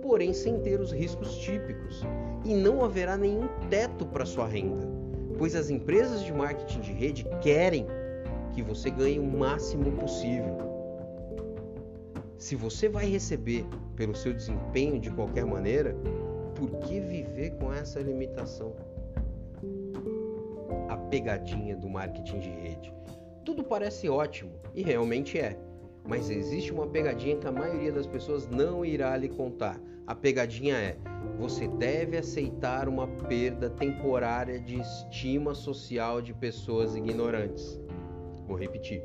porém 0.00 0.32
sem 0.32 0.60
ter 0.60 0.80
os 0.80 0.92
riscos 0.92 1.36
típicos, 1.38 2.02
e 2.44 2.54
não 2.54 2.84
haverá 2.84 3.16
nenhum 3.16 3.48
teto 3.70 4.06
para 4.06 4.24
sua 4.24 4.46
renda, 4.46 4.88
pois 5.38 5.54
as 5.54 5.70
empresas 5.70 6.22
de 6.22 6.32
marketing 6.32 6.80
de 6.80 6.92
rede 6.92 7.26
querem 7.40 7.86
que 8.52 8.62
você 8.62 8.90
ganhe 8.90 9.18
o 9.18 9.24
máximo 9.24 9.92
possível. 9.92 10.58
Se 12.36 12.56
você 12.56 12.88
vai 12.88 13.06
receber 13.06 13.64
pelo 13.96 14.14
seu 14.14 14.34
desempenho 14.34 14.98
de 14.98 15.10
qualquer 15.10 15.46
maneira, 15.46 15.96
por 16.54 16.70
que 16.80 17.00
viver 17.00 17.52
com 17.52 17.72
essa 17.72 18.00
limitação? 18.00 18.74
A 20.88 20.96
pegadinha 20.96 21.76
do 21.76 21.88
marketing 21.88 22.40
de 22.40 22.50
rede. 22.50 22.92
Tudo 23.44 23.64
parece 23.64 24.08
ótimo 24.08 24.52
e 24.74 24.82
realmente 24.82 25.38
é, 25.38 25.56
mas 26.04 26.30
existe 26.30 26.72
uma 26.72 26.86
pegadinha 26.86 27.36
que 27.36 27.46
a 27.46 27.52
maioria 27.52 27.92
das 27.92 28.06
pessoas 28.06 28.48
não 28.48 28.84
irá 28.84 29.16
lhe 29.16 29.28
contar. 29.28 29.80
A 30.06 30.14
pegadinha 30.14 30.76
é: 30.76 30.96
você 31.38 31.68
deve 31.68 32.16
aceitar 32.16 32.88
uma 32.88 33.06
perda 33.06 33.70
temporária 33.70 34.58
de 34.58 34.80
estima 34.80 35.54
social 35.54 36.20
de 36.20 36.34
pessoas 36.34 36.96
ignorantes. 36.96 37.80
Vou 38.46 38.56
repetir. 38.56 39.02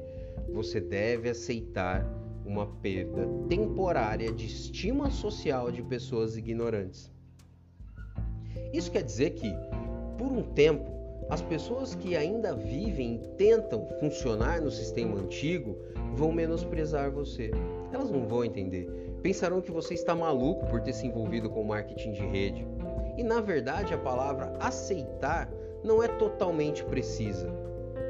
Você 0.54 0.80
deve 0.82 1.30
aceitar 1.30 2.06
uma 2.46 2.66
perda 2.66 3.28
temporária 3.50 4.32
de 4.32 4.46
estima 4.46 5.12
social 5.12 5.72
de 5.72 5.84
pessoas 5.84 6.38
ignorantes. 6.38 7.12
Isso 8.74 8.92
quer 8.92 9.04
dizer 9.04 9.32
que, 9.32 9.54
por 10.18 10.32
um 10.32 10.42
tempo, 10.42 10.98
as 11.30 11.42
pessoas 11.42 11.94
que 11.94 12.16
ainda 12.16 12.56
vivem 12.56 13.16
e 13.16 13.38
tentam 13.38 13.86
funcionar 14.00 14.62
no 14.62 14.72
sistema 14.72 15.20
antigo 15.20 15.78
vão 16.18 16.32
menosprezar 16.32 17.12
você. 17.12 17.52
Elas 17.94 18.10
não 18.10 18.28
vão 18.28 18.44
entender. 18.44 18.90
Pensarão 19.22 19.62
que 19.62 19.72
você 19.72 19.94
está 19.94 20.16
maluco 20.16 20.66
por 20.66 20.82
ter 20.82 20.94
se 20.94 21.06
envolvido 21.06 21.48
com 21.48 21.64
marketing 21.64 22.12
de 22.12 22.26
rede. 22.26 22.68
E 23.16 23.24
na 23.24 23.40
verdade, 23.40 23.94
a 23.94 23.98
palavra 23.98 24.52
aceitar 24.60 25.50
não 25.84 26.02
é 26.02 26.08
totalmente 26.08 26.84
precisa. 26.84 27.48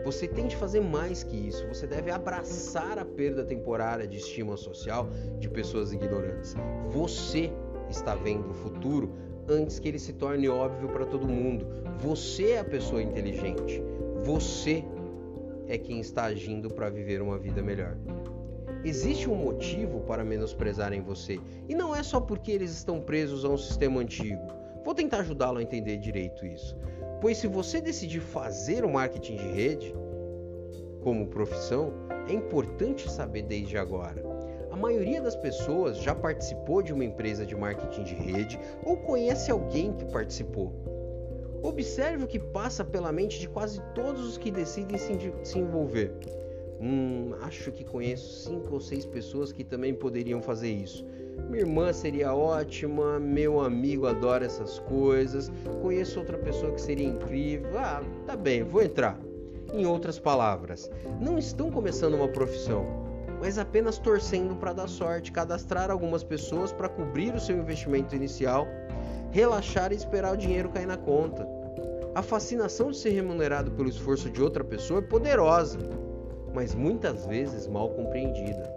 Você 0.05 0.25
tem 0.25 0.47
de 0.47 0.55
fazer 0.55 0.79
mais 0.79 1.21
que 1.21 1.35
isso. 1.35 1.67
Você 1.67 1.85
deve 1.85 2.09
abraçar 2.09 2.97
a 2.97 3.03
perda 3.03 3.43
temporária 3.43 4.07
de 4.07 4.17
estima 4.17 4.55
social 4.55 5.09
de 5.37 5.49
pessoas 5.49 5.91
ignorantes. 5.91 6.55
Você 6.89 7.51
está 7.89 8.15
vendo 8.15 8.49
o 8.49 8.53
futuro 8.53 9.13
antes 9.49 9.79
que 9.79 9.87
ele 9.89 9.99
se 9.99 10.13
torne 10.13 10.47
óbvio 10.47 10.87
para 10.89 11.05
todo 11.05 11.27
mundo. 11.27 11.67
Você 11.99 12.51
é 12.51 12.59
a 12.59 12.63
pessoa 12.63 13.01
inteligente. 13.01 13.83
Você 14.23 14.83
é 15.67 15.77
quem 15.77 15.99
está 15.99 16.25
agindo 16.25 16.69
para 16.69 16.89
viver 16.89 17.21
uma 17.21 17.38
vida 17.38 17.62
melhor. 17.62 17.97
Existe 18.84 19.30
um 19.30 19.36
motivo 19.36 20.01
para 20.01 20.23
menosprezarem 20.23 21.01
você, 21.01 21.39
e 21.67 21.75
não 21.75 21.95
é 21.95 22.03
só 22.03 22.19
porque 22.19 22.51
eles 22.51 22.71
estão 22.71 23.01
presos 23.01 23.43
a 23.43 23.49
um 23.49 23.58
sistema 23.58 23.99
antigo. 23.99 24.41
Vou 24.86 24.93
tentar 24.93 25.19
ajudá-lo 25.19 25.58
a 25.58 25.63
entender 25.63 25.97
direito 25.97 26.45
isso. 26.45 26.77
Pois 27.19 27.38
se 27.38 27.47
você 27.47 27.82
decidir 27.82 28.21
fazer 28.21 28.86
o 28.86 28.89
marketing 28.89 29.36
de 29.36 29.47
rede 29.47 29.95
como 31.01 31.27
profissão, 31.27 31.91
é 32.30 32.34
importante 32.34 33.10
saber 33.10 33.43
desde 33.43 33.77
agora. 33.77 34.23
A 34.71 34.75
maioria 34.75 35.21
das 35.21 35.36
pessoas 35.36 35.97
já 35.97 36.13
participou 36.13 36.84
de 36.84 36.93
uma 36.93 37.03
empresa 37.03 37.45
de 37.45 37.56
marketing 37.56 38.03
de 38.03 38.13
rede 38.13 38.60
ou 38.84 38.97
conhece 38.97 39.49
alguém 39.49 39.93
que 39.93 40.06
participou. 40.06 40.71
Observe 41.61 42.23
o 42.23 42.27
que 42.27 42.39
passa 42.39 42.83
pela 42.85 43.11
mente 43.11 43.39
de 43.39 43.47
quase 43.47 43.81
todos 43.93 44.23
os 44.27 44.37
que 44.37 44.51
decidem 44.51 44.97
se 44.97 45.59
envolver. 45.59 46.11
Hum, 46.79 47.33
acho 47.41 47.71
que 47.71 47.83
conheço 47.83 48.49
cinco 48.49 48.75
ou 48.75 48.79
seis 48.79 49.05
pessoas 49.05 49.51
que 49.51 49.63
também 49.63 49.93
poderiam 49.93 50.41
fazer 50.41 50.69
isso. 50.69 51.03
Minha 51.49 51.61
irmã 51.61 51.93
seria 51.93 52.33
ótima, 52.35 53.19
meu 53.19 53.59
amigo 53.59 54.05
adora 54.05 54.45
essas 54.45 54.79
coisas, 54.79 55.51
conheço 55.81 56.19
outra 56.19 56.37
pessoa 56.37 56.71
que 56.73 56.81
seria 56.81 57.07
incrível. 57.07 57.77
Ah, 57.77 58.03
tá 58.25 58.35
bem, 58.35 58.63
vou 58.63 58.83
entrar. 58.83 59.19
Em 59.73 59.85
outras 59.85 60.19
palavras, 60.19 60.89
não 61.19 61.37
estão 61.37 61.71
começando 61.71 62.13
uma 62.13 62.27
profissão, 62.27 62.85
mas 63.39 63.57
apenas 63.57 63.97
torcendo 63.97 64.55
para 64.55 64.73
dar 64.73 64.87
sorte, 64.87 65.31
cadastrar 65.31 65.91
algumas 65.91 66.23
pessoas 66.23 66.71
para 66.71 66.89
cobrir 66.89 67.33
o 67.33 67.39
seu 67.39 67.57
investimento 67.57 68.15
inicial, 68.15 68.67
relaxar 69.38 69.93
e 69.93 69.95
esperar 69.95 70.34
o 70.34 70.38
dinheiro 70.38 70.69
cair 70.69 70.88
na 70.88 70.97
conta. 70.97 71.47
A 72.15 72.23
fascinação 72.23 72.89
de 72.89 72.97
ser 72.97 73.12
remunerado 73.12 73.69
pelo 73.69 73.88
esforço 73.88 74.32
de 74.32 74.41
outra 74.41 74.63
pessoa 74.63 74.97
é 74.97 75.04
poderosa, 75.04 75.78
mas 76.56 76.73
muitas 76.73 77.23
vezes 77.28 77.67
mal 77.67 77.91
compreendida. 77.91 78.67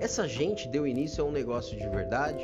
Essa 0.00 0.26
gente 0.26 0.66
deu 0.66 0.84
início 0.84 1.22
a 1.22 1.28
um 1.28 1.30
negócio 1.30 1.78
de 1.78 1.88
verdade? 1.88 2.42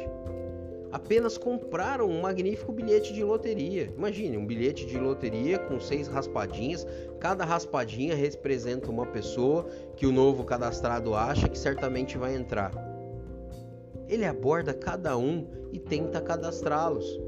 Apenas 0.92 1.36
compraram 1.36 2.08
um 2.08 2.20
magnífico 2.20 2.70
bilhete 2.70 3.12
de 3.12 3.24
loteria. 3.24 3.92
Imagine, 3.96 4.38
um 4.38 4.46
bilhete 4.46 4.86
de 4.86 4.96
loteria 4.96 5.58
com 5.58 5.80
seis 5.80 6.06
raspadinhas. 6.06 6.86
Cada 7.18 7.44
raspadinha 7.44 8.14
representa 8.14 8.88
uma 8.88 9.06
pessoa 9.06 9.66
que 9.96 10.06
o 10.06 10.12
novo 10.12 10.44
cadastrado 10.44 11.16
acha 11.16 11.48
que 11.48 11.58
certamente 11.58 12.16
vai 12.16 12.36
entrar. 12.36 12.89
Ele 14.10 14.26
aborda 14.26 14.74
cada 14.74 15.16
um 15.16 15.48
e 15.72 15.78
tenta 15.78 16.20
cadastrá-los 16.20 17.18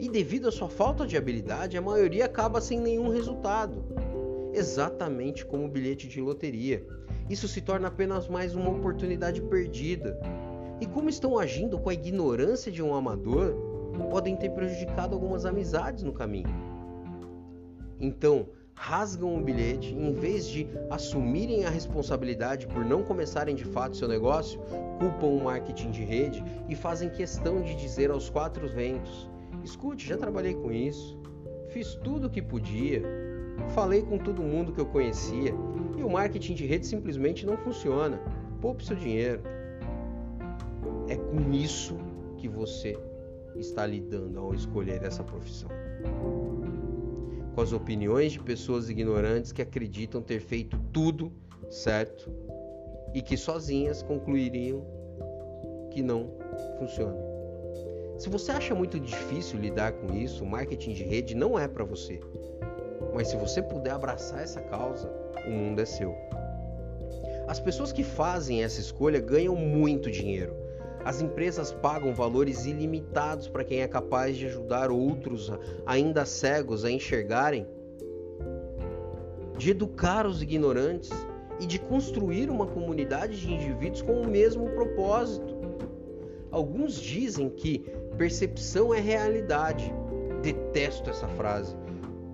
e 0.00 0.08
devido 0.08 0.48
à 0.48 0.50
sua 0.50 0.70
falta 0.70 1.06
de 1.06 1.14
habilidade, 1.14 1.76
a 1.76 1.82
maioria 1.82 2.24
acaba 2.24 2.58
sem 2.58 2.80
nenhum 2.80 3.10
resultado. 3.10 3.84
Exatamente 4.54 5.44
como 5.44 5.66
o 5.66 5.68
bilhete 5.68 6.08
de 6.08 6.22
loteria. 6.22 6.82
Isso 7.28 7.46
se 7.46 7.60
torna 7.60 7.88
apenas 7.88 8.26
mais 8.26 8.54
uma 8.54 8.70
oportunidade 8.70 9.42
perdida. 9.42 10.18
E 10.80 10.86
como 10.86 11.10
estão 11.10 11.38
agindo 11.38 11.78
com 11.78 11.90
a 11.90 11.94
ignorância 11.94 12.72
de 12.72 12.82
um 12.82 12.94
amador, 12.94 13.54
podem 14.10 14.34
ter 14.36 14.48
prejudicado 14.52 15.14
algumas 15.14 15.44
amizades 15.44 16.02
no 16.02 16.14
caminho. 16.14 16.48
Então, 18.00 18.48
rasgam 18.80 19.36
o 19.36 19.42
bilhete 19.42 19.94
em 19.94 20.10
vez 20.10 20.46
de 20.46 20.66
assumirem 20.88 21.66
a 21.66 21.70
responsabilidade 21.70 22.66
por 22.66 22.82
não 22.82 23.02
começarem 23.02 23.54
de 23.54 23.62
fato 23.62 23.94
seu 23.94 24.08
negócio, 24.08 24.58
culpam 24.98 25.26
o 25.26 25.44
marketing 25.44 25.90
de 25.90 26.02
rede 26.02 26.42
e 26.66 26.74
fazem 26.74 27.10
questão 27.10 27.60
de 27.60 27.76
dizer 27.76 28.10
aos 28.10 28.30
quatro 28.30 28.66
ventos: 28.66 29.28
Escute, 29.62 30.08
já 30.08 30.16
trabalhei 30.16 30.54
com 30.54 30.72
isso, 30.72 31.18
fiz 31.68 31.94
tudo 31.96 32.26
o 32.26 32.30
que 32.30 32.40
podia, 32.40 33.02
falei 33.74 34.00
com 34.00 34.16
todo 34.16 34.42
mundo 34.42 34.72
que 34.72 34.80
eu 34.80 34.86
conhecia 34.86 35.54
e 35.98 36.02
o 36.02 36.08
marketing 36.08 36.54
de 36.54 36.64
rede 36.64 36.86
simplesmente 36.86 37.44
não 37.44 37.58
funciona. 37.58 38.18
Poupe 38.62 38.82
seu 38.82 38.96
dinheiro. 38.96 39.42
É 41.06 41.16
com 41.16 41.52
isso 41.52 41.98
que 42.38 42.48
você 42.48 42.98
está 43.56 43.84
lidando 43.84 44.40
ao 44.40 44.54
escolher 44.54 45.02
essa 45.02 45.22
profissão. 45.22 45.68
Com 47.60 47.64
as 47.64 47.74
opiniões 47.74 48.32
de 48.32 48.40
pessoas 48.40 48.88
ignorantes 48.88 49.52
que 49.52 49.60
acreditam 49.60 50.22
ter 50.22 50.40
feito 50.40 50.78
tudo 50.94 51.30
certo 51.68 52.32
e 53.12 53.20
que 53.20 53.36
sozinhas 53.36 54.02
concluiriam 54.02 54.82
que 55.90 56.02
não 56.02 56.32
funciona. 56.78 57.18
Se 58.16 58.30
você 58.30 58.52
acha 58.52 58.74
muito 58.74 58.98
difícil 58.98 59.60
lidar 59.60 59.92
com 59.92 60.16
isso, 60.16 60.42
o 60.42 60.46
marketing 60.46 60.94
de 60.94 61.04
rede 61.04 61.34
não 61.34 61.58
é 61.58 61.68
para 61.68 61.84
você. 61.84 62.18
Mas 63.12 63.28
se 63.28 63.36
você 63.36 63.60
puder 63.60 63.90
abraçar 63.90 64.42
essa 64.42 64.62
causa, 64.62 65.12
o 65.46 65.50
mundo 65.50 65.82
é 65.82 65.84
seu. 65.84 66.14
As 67.46 67.60
pessoas 67.60 67.92
que 67.92 68.02
fazem 68.02 68.64
essa 68.64 68.80
escolha 68.80 69.20
ganham 69.20 69.54
muito 69.54 70.10
dinheiro. 70.10 70.56
As 71.04 71.22
empresas 71.22 71.72
pagam 71.72 72.14
valores 72.14 72.66
ilimitados 72.66 73.48
para 73.48 73.64
quem 73.64 73.80
é 73.80 73.88
capaz 73.88 74.36
de 74.36 74.46
ajudar 74.46 74.90
outros, 74.90 75.50
ainda 75.86 76.26
cegos, 76.26 76.84
a 76.84 76.90
enxergarem, 76.90 77.66
de 79.56 79.70
educar 79.70 80.26
os 80.26 80.42
ignorantes 80.42 81.10
e 81.58 81.66
de 81.66 81.78
construir 81.78 82.50
uma 82.50 82.66
comunidade 82.66 83.40
de 83.40 83.52
indivíduos 83.52 84.02
com 84.02 84.20
o 84.20 84.28
mesmo 84.28 84.68
propósito. 84.70 85.58
Alguns 86.50 86.94
dizem 86.94 87.48
que 87.48 87.78
percepção 88.16 88.94
é 88.94 89.00
realidade. 89.00 89.92
Detesto 90.42 91.10
essa 91.10 91.28
frase. 91.28 91.76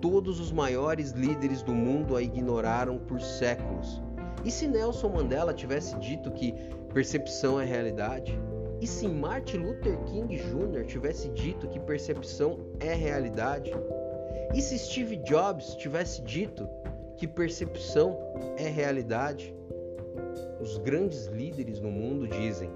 Todos 0.01 0.39
os 0.39 0.51
maiores 0.51 1.11
líderes 1.11 1.61
do 1.61 1.73
mundo 1.73 2.15
a 2.15 2.21
ignoraram 2.21 2.97
por 2.97 3.21
séculos. 3.21 4.01
E 4.45 4.51
se 4.51 4.67
Nelson 4.67 5.09
Mandela 5.09 5.53
tivesse 5.53 5.97
dito 5.99 6.31
que 6.31 6.53
percepção 6.93 7.59
é 7.59 7.65
realidade? 7.65 8.39
E 8.79 8.85
se 8.85 9.07
Martin 9.07 9.57
Luther 9.57 9.97
King 10.05 10.35
Jr. 10.35 10.85
tivesse 10.85 11.29
dito 11.29 11.67
que 11.67 11.79
percepção 11.79 12.59
é 12.79 12.93
realidade? 12.93 13.71
E 14.53 14.61
se 14.61 14.77
Steve 14.77 15.17
Jobs 15.17 15.75
tivesse 15.75 16.21
dito 16.21 16.67
que 17.17 17.27
percepção 17.27 18.17
é 18.57 18.67
realidade? 18.67 19.53
Os 20.61 20.77
grandes 20.77 21.25
líderes 21.25 21.79
no 21.79 21.91
mundo 21.91 22.27
dizem: 22.27 22.69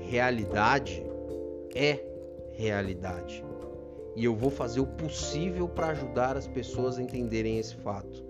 realidade 0.00 1.04
é 1.74 1.98
realidade. 2.52 3.44
E 4.14 4.24
eu 4.24 4.36
vou 4.36 4.50
fazer 4.50 4.80
o 4.80 4.86
possível 4.86 5.68
para 5.68 5.88
ajudar 5.88 6.36
as 6.36 6.46
pessoas 6.46 6.98
a 6.98 7.02
entenderem 7.02 7.58
esse 7.58 7.74
fato. 7.76 8.22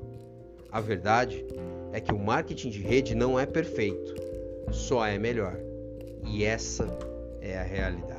A 0.71 0.81
verdade 0.81 1.45
é 1.93 2.01
que 2.01 2.15
o 2.15 2.19
marketing 2.19 2.71
de 2.71 2.81
rede 2.81 3.15
não 3.15 3.39
é 3.39 3.45
perfeito, 3.45 4.15
só 4.71 5.05
é 5.05 5.19
melhor. 5.19 5.72
E 6.25 6.45
essa 6.45 6.87
é 7.41 7.59
a 7.59 7.63
realidade. 7.63 8.12